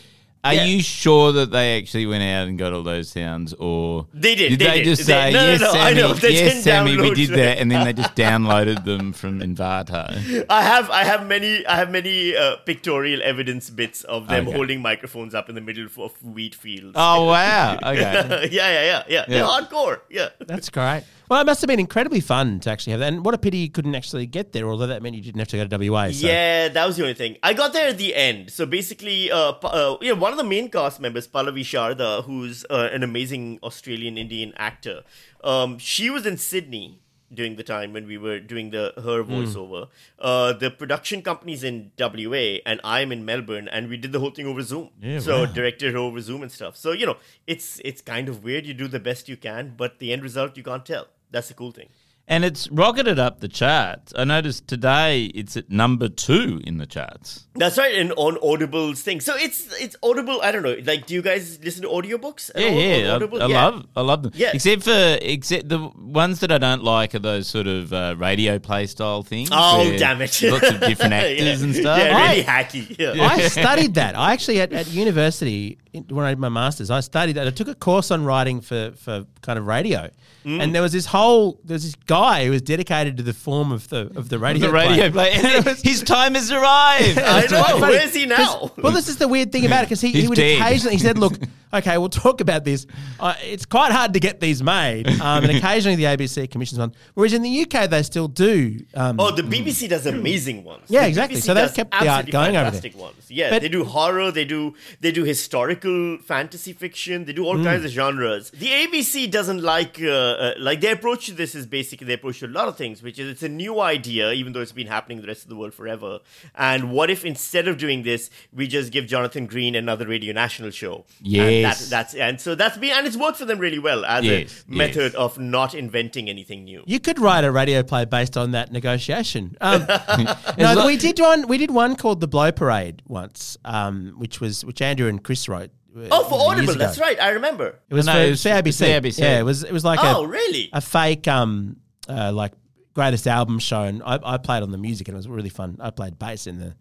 are 0.45 0.55
Yeah. 0.55 0.65
you 0.65 0.83
sure 0.83 1.33
that 1.33 1.51
they 1.51 1.77
actually 1.79 2.07
went 2.07 2.23
out 2.23 2.47
and 2.49 2.59
got 2.59 2.73
all 2.73 2.83
those 2.83 3.09
sounds, 3.11 3.53
or 3.55 4.07
They 4.15 4.35
did, 4.35 4.51
Did 4.51 4.59
they 4.61 4.67
they, 4.67 4.79
did. 4.79 4.85
just 4.85 5.05
say 5.07 5.33
no, 5.33 5.41
no, 5.47 5.51
yes, 5.53 5.61
no, 5.61 5.71
I 5.71 5.73
Sami, 5.73 5.95
know, 6.01 6.13
they 6.15 6.31
yes, 6.31 6.65
Sami, 6.65 6.97
we 6.97 7.15
did 7.15 7.29
them." 7.31 7.37
that, 7.39 7.59
and 7.59 7.71
then 7.71 7.85
they 7.85 7.93
just 7.93 8.15
downloaded 8.27 8.85
them 8.85 9.13
from 9.13 9.41
Envato? 9.41 10.47
I 10.49 10.63
have 10.63 10.91
I 10.91 11.05
have 11.05 11.27
many 11.27 11.67
I 11.67 11.77
have 11.77 11.91
many 11.91 12.37
uh, 12.37 12.57
pictorial 12.65 13.21
evidence 13.23 13.69
bits 13.71 14.05
of 14.05 14.29
them 14.29 14.47
Okay. 14.47 14.57
holding 14.57 14.81
microphones 14.81 15.35
up 15.35 15.49
in 15.49 15.55
the 15.55 15.61
middle 15.61 15.87
of 15.99 16.23
wheat 16.23 16.55
fields. 16.55 16.93
Oh, 16.95 17.25
wow. 17.27 17.79
Okay. 17.85 18.49
yeah, 18.53 18.71
yeah, 18.71 18.85
yeah, 18.85 19.03
yeah. 19.09 19.25
They're 19.29 19.45
hardcore. 19.45 20.01
Yeah. 20.09 20.29
That's 20.47 20.71
great. 20.71 21.03
Well, 21.29 21.41
it 21.41 21.47
must 21.47 21.61
have 21.61 21.69
been 21.69 21.81
incredibly 21.81 22.21
fun 22.21 22.61
to 22.61 22.71
actually 22.71 22.93
have 22.93 23.01
that. 23.01 23.13
And 23.13 23.25
what 23.25 23.35
a 23.35 23.39
pity 23.39 23.59
you 23.59 23.71
couldn't 23.71 23.95
actually 23.95 24.27
get 24.27 24.53
there, 24.53 24.67
although 24.69 24.87
that 24.87 25.03
meant 25.03 25.15
you 25.15 25.21
didn't 25.23 25.39
have 25.41 25.49
to 25.49 25.57
go 25.59 25.67
to 25.67 25.91
WA. 25.91 26.11
So. 26.11 26.27
Yeah, 26.27 26.69
that 26.69 26.87
was 26.87 26.97
the 26.97 27.03
only 27.03 27.15
thing. 27.15 27.37
I 27.43 27.53
got 27.53 27.73
there 27.73 27.89
at 27.89 27.99
the 27.99 28.15
end. 28.15 28.51
So 28.51 28.65
basically, 28.67 29.31
uh, 29.31 29.53
uh, 29.63 29.97
yeah, 30.01 30.13
one 30.13 30.33
of 30.33 30.39
the 30.39 30.45
main 30.45 30.71
cast 30.71 31.01
members, 31.01 31.29
Pallavi 31.29 31.61
Sharda, 31.61 32.25
who's 32.25 32.65
uh, 32.71 32.89
an 32.93 33.03
amazing 33.03 33.59
Australian 33.63 34.17
Indian 34.17 34.55
actor, 34.57 35.03
um, 35.45 35.79
she 35.79 36.09
was 36.09 36.25
in 36.25 36.39
Sydney 36.39 37.01
during 37.31 37.57
the 37.57 37.63
time 37.63 37.93
when 37.93 38.07
we 38.07 38.17
were 38.17 38.41
doing 38.41 38.71
the 38.71 38.95
her 38.97 39.23
Hmm. 39.23 39.33
voiceover. 39.35 39.89
Uh, 40.19 40.55
the 40.55 40.71
production 40.71 41.21
company's 41.21 41.63
in 41.63 41.93
WA, 41.99 42.61
and 42.65 42.81
I'm 42.83 43.13
in 43.13 43.27
Melbourne, 43.27 43.69
and 43.69 43.91
we 43.91 43.99
did 43.99 44.13
the 44.13 44.19
whole 44.21 44.31
thing 44.31 44.47
over 44.47 44.63
Zoom. 44.63 44.89
Yeah, 45.03 45.19
so 45.19 45.41
wow. 45.41 45.53
directed 45.53 45.93
her 45.93 45.99
over 45.99 46.23
Zoom 46.23 46.41
and 46.43 46.51
stuff. 46.51 46.75
So 46.79 46.93
you 46.93 47.05
know, 47.05 47.19
it's 47.47 47.83
it's 47.85 48.01
kind 48.01 48.31
of 48.31 48.43
weird. 48.43 48.65
You 48.65 48.73
do 48.73 48.89
the 48.89 48.99
best 48.99 49.29
you 49.29 49.37
can, 49.37 49.75
but 49.77 49.99
the 49.99 50.11
end 50.15 50.23
result 50.23 50.57
you 50.57 50.63
can't 50.63 50.87
tell. 50.87 51.07
That's 51.31 51.49
the 51.49 51.55
cool 51.55 51.73
thing. 51.73 51.89
And 52.31 52.45
it's 52.45 52.71
rocketed 52.71 53.19
up 53.19 53.41
the 53.41 53.49
charts. 53.49 54.13
I 54.15 54.25
noticed 54.25 54.69
today 54.69 55.25
it's 55.35 55.57
at 55.57 55.71
number 55.71 56.11
two 56.11 56.61
in 56.63 56.77
the 56.77 56.85
charts. 56.85 57.47
That's 57.55 57.79
right, 57.79 57.95
and 57.95 58.13
on 58.19 58.37
Audible's 58.43 59.01
thing. 59.01 59.21
So 59.23 59.35
it's 59.35 59.67
it's 59.81 59.97
Audible. 60.03 60.39
I 60.43 60.53
don't 60.53 60.63
know. 60.63 60.77
Like, 60.85 61.07
do 61.07 61.15
you 61.15 61.23
guys 61.23 61.59
listen 61.65 61.85
to 61.85 61.89
audiobooks? 61.89 62.51
at 62.55 62.61
Yeah, 62.61 62.69
all 62.69 62.75
yeah, 62.83 62.97
I, 63.13 63.15
Audible? 63.15 63.43
I 63.43 63.47
Yeah. 63.47 63.65
love, 63.65 63.87
I 63.97 64.01
love 64.03 64.23
them. 64.25 64.33
Yeah. 64.35 64.51
Except 64.53 64.83
for, 64.83 65.19
except 65.23 65.71
the 65.71 65.79
ones 65.97 66.41
that 66.41 66.53
I 66.53 66.59
don't 66.59 66.85
like 66.85 67.15
are 67.15 67.19
those 67.19 67.49
sort 67.49 67.67
of 67.67 67.95
uh, 67.95 68.15
radio 68.19 68.59
play 68.59 68.87
style 68.87 69.23
things. 69.23 69.49
Oh, 69.51 69.91
damn 69.97 70.21
it. 70.21 70.39
Lots 70.43 70.69
of 70.71 70.81
different 70.81 71.13
actors 71.15 71.41
Yeah. 71.63 71.65
and 71.65 71.75
stuff. 71.75 71.99
Yeah, 71.99 72.31
really 72.31 72.45
hacky. 72.45 72.95
Yeah. 73.17 73.27
I 73.27 73.49
studied 73.49 73.95
that. 73.95 74.19
I 74.19 74.35
actually 74.35 74.61
at, 74.61 74.75
at 74.75 74.87
university 74.93 75.79
in- 75.88 75.88
when 76.09 76.25
I 76.25 76.31
did 76.31 76.39
my 76.39 76.49
masters, 76.49 76.91
I 76.91 77.01
studied 77.01 77.35
that. 77.35 77.47
I 77.47 77.51
took 77.51 77.69
a 77.69 77.75
course 77.75 78.11
on 78.11 78.25
writing 78.25 78.61
for 78.61 78.93
for 78.97 79.25
kind 79.43 79.59
of 79.59 79.67
radio, 79.67 80.11
Mm. 80.45 80.63
and 80.63 80.75
there 80.75 80.83
was 80.83 80.93
this 80.93 81.07
whole 81.07 81.61
there 81.65 81.75
was 81.75 81.83
this 81.85 81.95
guy 82.07 82.45
who 82.45 82.51
was 82.53 82.63
dedicated 82.63 83.17
to 83.19 83.23
the 83.23 83.33
form 83.35 83.73
of 83.73 83.89
the 83.89 84.11
of 84.17 84.29
the 84.29 84.39
radio 84.39 84.67
the 84.69 84.73
radio 84.73 85.11
play. 85.11 85.37
Was- 85.65 85.83
His 85.93 86.03
time 86.03 86.35
has 86.35 86.51
arrived. 86.51 87.19
I 87.25 87.41
know. 87.43 87.47
quite 87.47 87.67
funny. 87.73 87.81
Where 87.81 88.05
is 88.07 88.15
he 88.15 88.27
now? 88.27 88.71
Well, 88.79 88.93
this 88.93 89.09
is 89.09 89.17
the 89.19 89.29
weird 89.29 89.51
thing 89.53 89.67
about 89.67 89.83
it 89.83 89.87
because 89.87 90.01
he, 90.01 90.11
he 90.13 90.29
would 90.29 90.37
dead. 90.37 90.61
occasionally 90.61 90.97
he 90.97 91.03
said, 91.03 91.19
"Look, 91.19 91.35
okay, 91.73 91.99
we'll 91.99 92.09
talk 92.27 92.41
about 92.41 92.65
this. 92.65 92.87
Uh, 93.21 93.35
it's 93.43 93.65
quite 93.67 93.93
hard 93.93 94.13
to 94.15 94.21
get 94.21 94.41
these 94.41 94.63
made, 94.63 95.07
um, 95.21 95.45
and 95.45 95.57
occasionally 95.57 95.97
the 95.97 96.05
ABC 96.05 96.51
commissions 96.51 96.79
one. 96.79 96.93
Whereas 97.15 97.33
in 97.33 97.43
the 97.43 97.63
UK, 97.63 97.89
they 97.91 98.03
still 98.03 98.29
do. 98.29 98.79
Um, 98.95 99.19
Oh, 99.21 99.31
the 99.31 99.43
BBC 99.43 99.89
does 99.89 100.07
amazing 100.07 100.65
ones. 100.65 100.85
Yeah, 100.89 101.03
The 101.03 101.09
exactly. 101.09 101.39
BBC 101.39 101.45
So 101.47 101.55
they've 101.55 101.75
kept 101.75 101.91
the 101.91 102.09
art 102.09 102.31
going 102.31 102.57
over 102.57 102.71
there. 102.71 102.81
fantastic 102.81 102.97
Ones. 102.97 103.25
Yeah, 103.31 103.51
But- 103.51 103.63
they 103.63 103.69
do 103.69 103.85
horror. 103.85 104.31
They 104.31 104.45
do 104.45 104.75
they 105.01 105.13
do 105.13 105.25
historical 105.25 106.19
fantasy 106.19 106.73
fiction. 106.73 107.25
They 107.25 107.33
do 107.33 107.45
all 107.45 107.57
Mm. 107.57 107.65
kinds 107.65 107.85
of 107.85 107.91
genres. 107.91 108.51
The 108.51 108.69
ABC 108.69 109.27
doesn't 109.31 109.63
like 109.63 110.01
uh, 110.03 110.09
uh, 110.09 110.55
like 110.59 110.81
their 110.81 110.95
approach 110.95 111.27
to 111.27 111.33
this 111.33 111.55
is 111.55 111.67
basically 111.67 112.07
their 112.07 112.17
approach 112.17 112.39
to 112.41 112.47
a 112.47 112.49
lot 112.49 112.69
of 112.69 112.77
things, 112.77 113.03
which 113.03 113.19
is 113.19 113.29
it's 113.31 113.43
a 113.43 113.49
new 113.49 113.81
idea, 113.81 114.33
even 114.33 114.53
though 114.53 114.61
it's 114.61 114.73
been 114.73 114.87
happening 114.87 115.21
the 115.21 115.27
rest 115.27 115.43
of 115.43 115.49
the 115.49 115.57
world 115.57 115.75
forever. 115.75 116.21
And 116.55 116.91
what 116.93 117.11
if 117.11 117.25
instead 117.25 117.67
of 117.69 117.77
doing 117.79 118.03
this, 118.03 118.31
we 118.53 118.67
just 118.67 118.93
give 118.93 119.07
Jonathan 119.07 119.47
Green 119.47 119.75
another 119.75 120.07
Radio 120.07 120.33
National 120.33 120.71
show? 120.71 121.05
And 121.25 121.58
Yes. 121.61 121.81
that, 121.81 121.91
that's 121.91 122.15
and 122.15 122.41
so 122.41 122.55
that's 122.55 122.77
been 122.79 122.91
and 122.97 123.07
it's 123.07 123.17
worked 123.17 123.39
for 123.39 123.45
them 123.45 123.59
really 123.59 123.79
well 123.79 124.05
as 124.05 124.25
Yes, 124.25 124.65
a 124.69 124.73
method 124.73 125.15
of 125.15 125.39
not 125.39 125.75
inventing 125.75 126.29
anything 126.29 126.65
new. 126.65 126.83
You 126.87 127.01
could 127.01 127.19
write 127.19 127.45
a 127.45 127.51
radio 127.53 127.83
play 127.83 128.05
based 128.05 128.37
on 128.37 128.53
that 128.53 128.73
negotiation. 128.73 129.57
Um, 129.61 129.87
no, 130.59 130.75
like- 130.75 130.87
we 130.87 130.97
did 130.97 131.19
one. 131.21 131.47
We 131.49 131.59
did 131.59 131.71
one 131.71 131.97
called 131.97 132.21
the 132.21 132.29
Blow 132.29 132.53
Parade 132.53 133.03
once, 133.07 133.57
um, 133.65 134.15
which 134.19 134.41
was 134.41 134.65
which 134.65 134.81
Andrew 134.83 135.09
and 135.09 135.23
Chris 135.23 135.49
wrote. 135.49 135.71
Oh, 136.13 136.23
for 136.29 136.51
Audible, 136.53 136.71
ago. 136.71 136.79
that's 136.79 136.99
right. 137.01 137.21
I 137.21 137.31
remember. 137.31 137.79
It 137.91 137.95
was 137.95 138.07
No, 138.07 138.13
for 138.13 138.19
it 138.21 138.31
was 138.31 138.41
CIBC. 138.45 139.01
CIBC. 139.01 139.19
Yeah, 139.19 139.41
it 139.41 139.43
was. 139.43 139.65
It 139.65 139.73
was 139.73 139.85
like 139.85 139.99
Oh, 140.03 140.25
a 140.25 140.29
really? 140.29 140.69
a 140.73 140.81
fake 140.81 141.27
um 141.27 141.79
uh, 142.09 142.31
like 142.33 142.53
greatest 142.95 143.27
album 143.27 143.59
show, 143.59 143.83
and 143.83 144.03
I, 144.05 144.19
I 144.23 144.37
played 144.39 144.63
on 144.63 144.71
the 144.71 144.79
music, 144.79 145.09
and 145.09 145.17
it 145.17 145.19
was 145.19 145.27
really 145.29 145.49
fun. 145.49 145.77
I 145.81 145.91
played 145.91 146.19
bass 146.19 146.47
in 146.47 146.59
the 146.61 146.75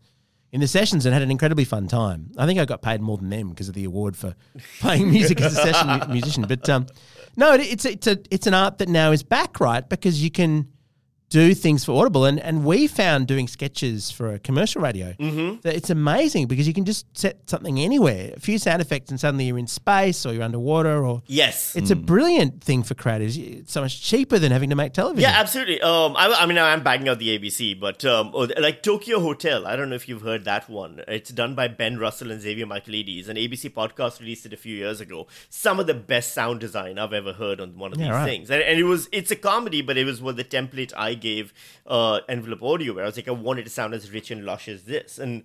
in 0.51 0.61
the 0.61 0.67
sessions 0.67 1.05
and 1.05 1.13
had 1.13 1.21
an 1.21 1.31
incredibly 1.31 1.65
fun 1.65 1.87
time. 1.87 2.31
I 2.37 2.45
think 2.45 2.59
I 2.59 2.65
got 2.65 2.81
paid 2.81 3.01
more 3.01 3.17
than 3.17 3.29
them 3.29 3.49
because 3.49 3.67
of 3.67 3.75
the 3.75 3.83
award 3.83 4.15
for 4.15 4.35
playing 4.79 5.11
music 5.11 5.41
as 5.41 5.57
a 5.57 5.61
session 5.61 6.11
musician. 6.11 6.45
But 6.47 6.69
um, 6.69 6.87
no, 7.35 7.53
it, 7.53 7.61
it's 7.61 7.85
it's 7.85 8.07
a 8.07 8.19
it's 8.31 8.47
an 8.47 8.53
art 8.53 8.77
that 8.79 8.89
now 8.89 9.11
is 9.11 9.23
back 9.23 9.59
right 9.59 9.87
because 9.87 10.23
you 10.23 10.31
can 10.31 10.67
do 11.29 11.53
things 11.53 11.83
for 11.83 11.99
Audible, 12.01 12.23
and 12.25 12.39
and 12.39 12.63
we 12.63 12.87
found 12.87 13.27
doing 13.27 13.47
sketches 13.47 14.09
for 14.11 14.33
a 14.33 14.39
commercial 14.39 14.81
radio 14.81 15.13
Mhm. 15.19 15.61
that 15.63 15.75
it's 15.75 15.89
amazing 15.89 16.47
because 16.47 16.67
you 16.67 16.73
can 16.73 16.85
just 16.85 17.05
set 17.17 17.37
something 17.49 17.79
anywhere, 17.79 18.33
a 18.35 18.39
few 18.39 18.57
sound 18.57 18.81
effects, 18.81 19.09
and 19.11 19.19
suddenly 19.19 19.45
you're 19.45 19.57
in 19.57 19.67
space 19.67 20.25
or 20.25 20.33
you're 20.33 20.43
underwater 20.43 21.05
or 21.05 21.21
Yes. 21.27 21.75
it's 21.75 21.91
a 21.91 21.95
brilliant 21.97 22.63
thing 22.63 22.81
for 22.83 22.93
creators. 22.95 23.35
It's 23.37 23.73
so 23.73 23.81
much 23.81 24.01
cheaper 24.01 24.39
than 24.39 24.51
having 24.53 24.69
to 24.69 24.75
make 24.77 24.93
television. 24.93 25.29
Yeah, 25.29 25.37
absolutely. 25.37 25.81
Um, 25.81 26.15
I, 26.17 26.27
I 26.33 26.45
mean, 26.45 26.57
I'm 26.57 26.81
backing 26.81 27.09
out 27.09 27.19
the 27.19 27.37
ABC, 27.37 27.73
but 27.73 28.05
um, 28.05 28.31
oh, 28.33 28.47
like 28.57 28.81
Tokyo 28.81 29.19
Hotel. 29.19 29.67
I 29.67 29.75
don't 29.75 29.89
know 29.89 29.95
if 29.95 30.07
you've 30.07 30.21
heard 30.21 30.45
that 30.45 30.69
one. 30.69 31.01
It's 31.09 31.31
done 31.31 31.55
by 31.55 31.67
Ben 31.67 31.97
Russell 31.97 32.31
and 32.31 32.41
Xavier 32.41 32.65
Michelides. 32.65 33.27
An 33.27 33.35
ABC 33.37 33.69
podcast 33.69 34.21
released 34.21 34.45
it 34.45 34.53
a 34.53 34.57
few 34.57 34.75
years 34.75 35.01
ago. 35.01 35.27
Some 35.49 35.79
of 35.79 35.87
the 35.87 35.93
best 35.93 36.33
sound 36.33 36.61
design 36.61 36.97
I've 36.97 37.11
ever 37.13 37.33
heard 37.33 37.59
on 37.59 37.77
one 37.77 37.91
of 37.91 37.99
Yeah, 37.99 38.05
these 38.05 38.13
right. 38.13 38.25
things, 38.25 38.49
and, 38.49 38.61
and 38.63 38.79
it 38.79 38.83
was 38.83 39.09
it's 39.11 39.31
a 39.31 39.35
comedy, 39.35 39.81
but 39.81 39.97
it 39.97 40.05
was 40.05 40.21
with 40.21 40.37
the 40.37 40.45
template 40.45 40.93
I 40.95 41.15
gave 41.17 41.53
uh, 41.85 42.21
Envelope 42.29 42.63
Audio, 42.63 42.93
where 42.93 43.03
I 43.03 43.07
was 43.07 43.17
like, 43.17 43.27
I 43.27 43.31
wanted 43.31 43.65
to 43.65 43.69
sound 43.71 43.93
as 43.93 44.09
rich 44.11 44.31
and 44.31 44.45
lush 44.45 44.67
as 44.67 44.83
this, 44.83 45.19
and. 45.19 45.43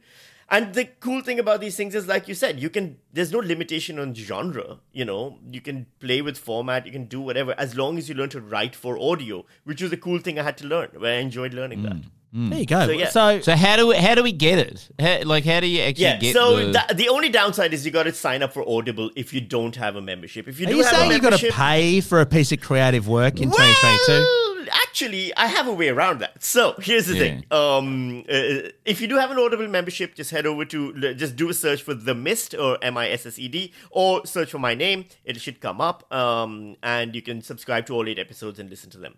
And 0.51 0.75
the 0.75 0.85
cool 1.01 1.23
thing 1.23 1.39
about 1.39 1.63
these 1.63 1.77
things 1.79 1.95
is, 1.95 2.07
like 2.07 2.29
you 2.29 2.35
said, 2.35 2.61
you 2.61 2.69
can. 2.69 2.99
There's 3.11 3.33
no 3.33 3.39
limitation 3.39 3.99
on 3.99 4.13
genre. 4.15 4.81
You 4.93 5.07
know, 5.07 5.39
you 5.51 5.63
can 5.63 5.87
play 5.99 6.21
with 6.21 6.37
format. 6.37 6.85
You 6.85 6.93
can 6.93 7.07
do 7.07 7.23
whatever 7.23 7.55
as 7.57 7.75
long 7.75 7.97
as 7.97 8.07
you 8.11 8.15
learn 8.15 8.29
to 8.31 8.41
write 8.41 8.75
for 8.77 8.99
audio, 8.99 9.47
which 9.65 9.81
was 9.81 9.93
a 9.93 9.97
cool 9.97 10.19
thing 10.19 10.39
I 10.39 10.43
had 10.43 10.59
to 10.59 10.67
learn. 10.67 10.91
Where 10.99 11.15
I 11.17 11.21
enjoyed 11.21 11.55
learning 11.55 11.85
that. 11.85 11.97
There 12.35 12.59
you 12.59 12.67
go. 12.67 12.87
So, 12.87 12.93
yeah. 12.93 13.09
So, 13.11 13.41
So 13.41 13.57
how 13.57 13.77
do 13.77 13.87
we, 13.89 13.97
how 13.97 14.15
do 14.15 14.23
we 14.23 14.33
get 14.33 14.59
it? 14.59 14.89
How, 14.99 15.23
like 15.25 15.45
how 15.47 15.61
do 15.61 15.67
you 15.67 15.83
actually 15.83 16.05
Yeah. 16.05 16.19
get 16.19 16.35
So 16.35 16.67
the, 16.67 16.73
tha- 16.73 16.95
the 16.95 17.09
only 17.11 17.29
downside 17.31 17.73
is 17.73 17.87
you 17.87 17.93
got 17.93 18.05
to 18.05 18.13
sign 18.13 18.43
up 18.43 18.53
for 18.53 18.67
Audible 18.69 19.11
if 19.17 19.33
you 19.35 19.41
don't 19.41 19.77
have 19.77 19.97
a 19.97 20.03
membership. 20.03 20.49
If 20.49 20.59
you 20.59 20.67
are 20.67 20.71
do 20.71 20.77
you 20.77 20.83
have 20.83 20.93
a 20.93 20.97
saying 20.97 21.13
you 21.13 21.19
got 21.21 21.39
to 21.39 21.51
pay 21.53 22.01
for 22.01 22.21
a 22.21 22.27
piece 22.27 22.51
of 22.53 22.61
creative 22.61 23.07
work 23.07 23.41
in 23.41 23.51
2022? 23.51 24.13
Well, 24.13 24.52
actually, 24.93 25.35
I 25.37 25.47
have 25.47 25.67
a 25.67 25.73
way 25.73 25.89
around 25.89 26.21
that. 26.21 26.45
So 26.45 26.75
here's 26.79 27.07
the 27.07 27.15
Yeah. 27.15 27.21
thing: 27.21 27.45
um, 27.51 28.25
uh, 28.29 28.69
if 28.85 29.01
you 29.01 29.09
do 29.09 29.17
have 29.17 29.31
an 29.31 29.39
Audible 29.39 29.67
membership, 29.69 30.15
just 30.15 30.31
head 30.31 30.45
over 30.47 30.65
to 30.67 31.15
just 31.15 31.35
do 31.37 31.49
a 31.49 31.55
search 31.55 31.81
for 31.83 31.95
The 31.95 32.15
Missed 32.15 32.55
or 32.55 32.79
M 32.83 32.97
I 32.99 33.09
S 33.09 33.25
S 33.27 33.39
E 33.39 33.49
D, 33.49 33.73
or 33.91 34.27
search 34.27 34.51
for 34.51 34.59
my 34.59 34.75
name. 34.75 35.07
It 35.25 35.41
should 35.41 35.61
come 35.61 35.81
up, 35.81 36.13
um, 36.13 36.77
and 36.83 37.15
you 37.15 37.23
can 37.23 37.41
subscribe 37.43 37.87
to 37.87 37.95
all 37.95 38.07
eight 38.09 38.19
episodes 38.19 38.59
and 38.59 38.69
listen 38.69 38.91
to 38.91 38.99
them. 38.99 39.15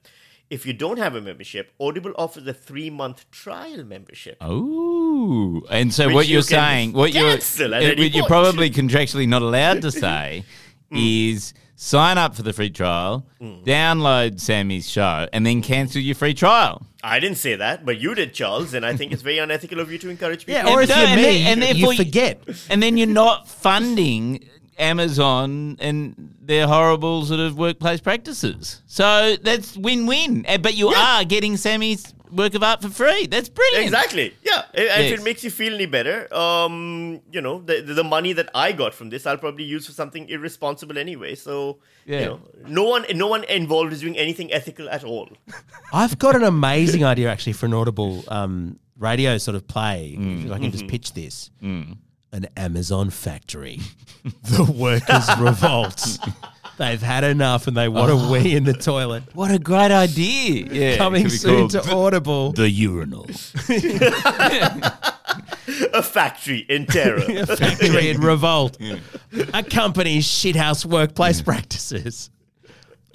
If 0.50 0.64
you 0.66 0.72
don't 0.74 0.98
have 0.98 1.14
a 1.16 1.20
membership, 1.22 1.72
Audible 1.80 2.12
offers 2.16 2.46
a 2.46 2.52
three 2.54 2.90
month 2.90 3.28
trial 3.32 3.82
membership. 3.82 4.36
Oh, 4.40 5.62
and 5.70 5.92
so 5.92 6.06
Which 6.06 6.14
what 6.14 6.26
you 6.28 6.34
you're 6.34 6.42
can 6.42 6.48
saying, 6.68 6.92
what 6.92 7.12
you're, 7.14 7.30
cancel 7.30 7.74
at 7.74 7.82
uh, 7.82 7.86
any 7.86 8.02
what 8.02 8.14
you're 8.14 8.26
probably 8.26 8.70
contractually 8.70 9.26
not 9.26 9.42
allowed 9.42 9.82
to 9.82 9.90
say 9.90 10.44
is 10.94 11.52
sign 11.76 12.16
up 12.18 12.34
for 12.34 12.42
the 12.42 12.52
free 12.52 12.70
trial, 12.70 13.26
download 13.40 14.40
Sami's 14.40 14.88
show, 14.88 15.28
and 15.32 15.44
then 15.46 15.62
cancel 15.62 16.00
your 16.00 16.14
free 16.14 16.34
trial. 16.34 16.86
I 17.02 17.20
didn't 17.20 17.36
say 17.38 17.56
that, 17.56 17.84
but 17.84 18.00
you 18.00 18.14
did, 18.14 18.32
Charles, 18.32 18.72
and 18.72 18.86
I 18.86 18.96
think 18.96 19.12
it's 19.12 19.22
very 19.22 19.38
unethical 19.46 19.80
of 19.80 19.92
you 19.92 19.98
to 19.98 20.08
encourage 20.08 20.46
people. 20.46 20.54
Yeah, 20.62 20.72
or 20.74 20.82
if 20.82 20.88
No, 20.88 20.96
you're 20.96 21.06
and 21.08 21.16
me, 21.16 21.22
then- 21.22 21.46
and 21.52 21.62
therefore 21.62 21.92
you- 21.92 21.98
forget. 21.98 22.42
And 22.70 22.82
then 22.82 22.96
you're 22.96 23.06
not 23.06 23.48
funding 23.48 24.44
Amazon 24.78 25.76
and 25.80 26.34
their 26.40 26.66
horrible 26.66 27.24
sort 27.24 27.40
of 27.40 27.56
workplace 27.58 28.00
practices. 28.00 28.82
So 28.86 29.36
that's 29.42 29.76
win-win. 29.76 30.44
Uh, 30.48 30.58
But 30.58 30.74
you 30.76 30.90
Yeah. 30.90 31.18
are 31.20 31.24
getting 31.24 31.56
Sami's 31.56 32.14
work 32.34 32.54
of 32.54 32.62
art 32.62 32.82
for 32.82 32.88
free. 32.90 33.26
That's 33.26 33.48
brilliant. 33.48 33.84
Exactly. 33.84 34.34
Yeah. 34.42 34.62
And 34.74 34.82
if 35.04 35.10
Yes. 35.10 35.20
it 35.20 35.24
makes 35.24 35.44
you 35.44 35.50
feel 35.50 35.74
any 35.74 35.86
better, 35.86 36.32
um, 36.34 37.20
you 37.32 37.40
know, 37.40 37.60
the 37.60 37.80
the 37.82 38.04
money 38.04 38.32
that 38.34 38.48
I 38.54 38.72
got 38.72 38.94
from 38.94 39.10
this, 39.10 39.26
I'll 39.26 39.38
probably 39.38 39.64
use 39.64 39.86
for 39.86 39.92
something 39.92 40.28
irresponsible 40.28 40.98
anyway. 40.98 41.34
So, 41.34 41.78
Yeah. 42.06 42.20
you 42.20 42.26
know, 42.26 42.40
no 42.66 42.84
one 42.84 43.04
no 43.14 43.26
one 43.28 43.44
involved 43.44 43.92
is 43.92 44.00
doing 44.00 44.16
anything 44.18 44.52
ethical 44.52 44.88
at 44.90 45.04
all. 45.04 45.28
I've 45.92 46.18
got 46.18 46.34
an 46.36 46.42
amazing 46.44 47.04
idea 47.04 47.30
actually 47.30 47.52
for 47.54 47.66
an 47.66 47.74
Audible 47.74 48.24
um, 48.28 48.78
radio 48.98 49.38
sort 49.38 49.54
of 49.56 49.66
play. 49.68 50.16
If 50.18 50.50
I 50.50 50.58
can 50.58 50.70
just 50.72 50.88
pitch 50.88 51.12
this. 51.14 51.50
An 51.62 52.48
Amazon 52.56 53.10
factory. 53.10 53.78
the 54.42 54.64
workers 54.64 55.28
revolt. 55.38 56.18
They've 56.76 57.00
had 57.00 57.24
enough 57.24 57.66
and 57.66 57.76
they 57.76 57.88
want 57.88 58.10
to 58.10 58.30
wee 58.30 58.54
in 58.54 58.64
the 58.64 58.72
toilet. 58.72 59.22
What 59.34 59.50
a 59.50 59.58
great 59.58 59.90
idea. 59.90 60.66
Yeah. 60.70 60.96
Coming 60.96 61.28
soon 61.28 61.68
called 61.68 61.70
to 61.72 61.92
Audible. 61.92 62.52
The 62.52 62.70
urinal. 62.70 63.26
A 65.92 66.02
factory 66.02 66.64
in 66.68 66.86
terror. 66.86 67.22
a 67.28 67.46
factory 67.46 68.10
in 68.10 68.20
revolt. 68.20 68.76
A 69.52 69.62
company's 69.62 70.26
shithouse 70.26 70.84
workplace 70.84 71.42
practices. 71.42 72.30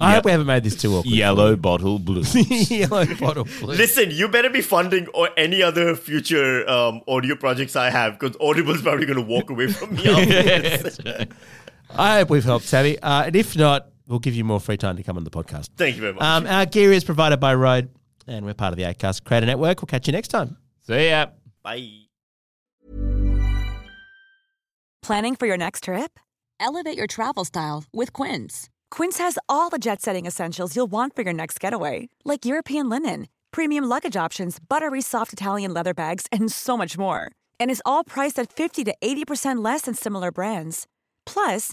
I 0.00 0.14
hope 0.14 0.24
we 0.24 0.30
haven't 0.30 0.46
made 0.46 0.64
this 0.64 0.76
too 0.76 0.94
awkward. 0.94 1.12
Yellow 1.12 1.56
bottle 1.56 1.98
blue. 1.98 2.22
Yellow 2.22 3.06
bottle 3.16 3.44
blue. 3.44 3.74
Listen, 3.74 4.10
you 4.10 4.28
better 4.28 4.50
be 4.50 4.62
funding 4.62 5.06
or 5.08 5.28
any 5.36 5.62
other 5.62 5.94
future 5.94 6.68
um, 6.68 7.02
audio 7.06 7.36
projects 7.36 7.76
I 7.76 7.90
have 7.90 8.18
because 8.18 8.36
Audible's 8.40 8.82
probably 8.82 9.06
going 9.06 9.18
to 9.18 9.22
walk 9.22 9.50
away 9.50 9.68
from 9.68 9.94
me 9.94 10.08
after 10.08 10.78
this. 10.90 11.00
I 11.96 12.18
hope 12.18 12.30
we've 12.30 12.44
helped, 12.44 12.64
Savvy. 12.66 12.98
Uh, 12.98 13.24
and 13.24 13.36
if 13.36 13.56
not, 13.56 13.88
we'll 14.06 14.18
give 14.18 14.34
you 14.34 14.44
more 14.44 14.60
free 14.60 14.76
time 14.76 14.96
to 14.96 15.02
come 15.02 15.16
on 15.16 15.24
the 15.24 15.30
podcast. 15.30 15.68
Thank 15.76 15.96
you 15.96 16.02
very 16.02 16.14
much. 16.14 16.22
Um, 16.22 16.46
our 16.46 16.66
gear 16.66 16.92
is 16.92 17.04
provided 17.04 17.38
by 17.40 17.54
Rode, 17.54 17.90
and 18.26 18.44
we're 18.44 18.54
part 18.54 18.72
of 18.72 18.76
the 18.78 18.84
Acast 18.84 19.24
Creator 19.24 19.46
Network. 19.46 19.80
We'll 19.80 19.86
catch 19.86 20.06
you 20.06 20.12
next 20.12 20.28
time. 20.28 20.56
See 20.86 21.10
ya. 21.10 21.26
Bye. 21.62 22.06
Planning 25.02 25.34
for 25.36 25.46
your 25.46 25.56
next 25.56 25.84
trip? 25.84 26.18
Elevate 26.60 26.96
your 26.96 27.06
travel 27.06 27.44
style 27.44 27.84
with 27.92 28.12
Quince. 28.12 28.68
Quince 28.90 29.18
has 29.18 29.38
all 29.48 29.70
the 29.70 29.78
jet 29.78 30.02
setting 30.02 30.26
essentials 30.26 30.76
you'll 30.76 30.86
want 30.90 31.16
for 31.16 31.22
your 31.22 31.32
next 31.32 31.58
getaway, 31.58 32.08
like 32.24 32.44
European 32.44 32.88
linen, 32.88 33.28
premium 33.50 33.84
luggage 33.84 34.16
options, 34.16 34.58
buttery 34.60 35.00
soft 35.00 35.32
Italian 35.32 35.72
leather 35.72 35.94
bags, 35.94 36.26
and 36.30 36.52
so 36.52 36.76
much 36.76 36.98
more. 36.98 37.30
And 37.58 37.70
is 37.70 37.82
all 37.86 38.04
priced 38.04 38.38
at 38.38 38.52
50 38.52 38.84
to 38.84 38.94
80% 39.02 39.64
less 39.64 39.82
than 39.82 39.94
similar 39.94 40.30
brands. 40.30 40.86
Plus, 41.24 41.72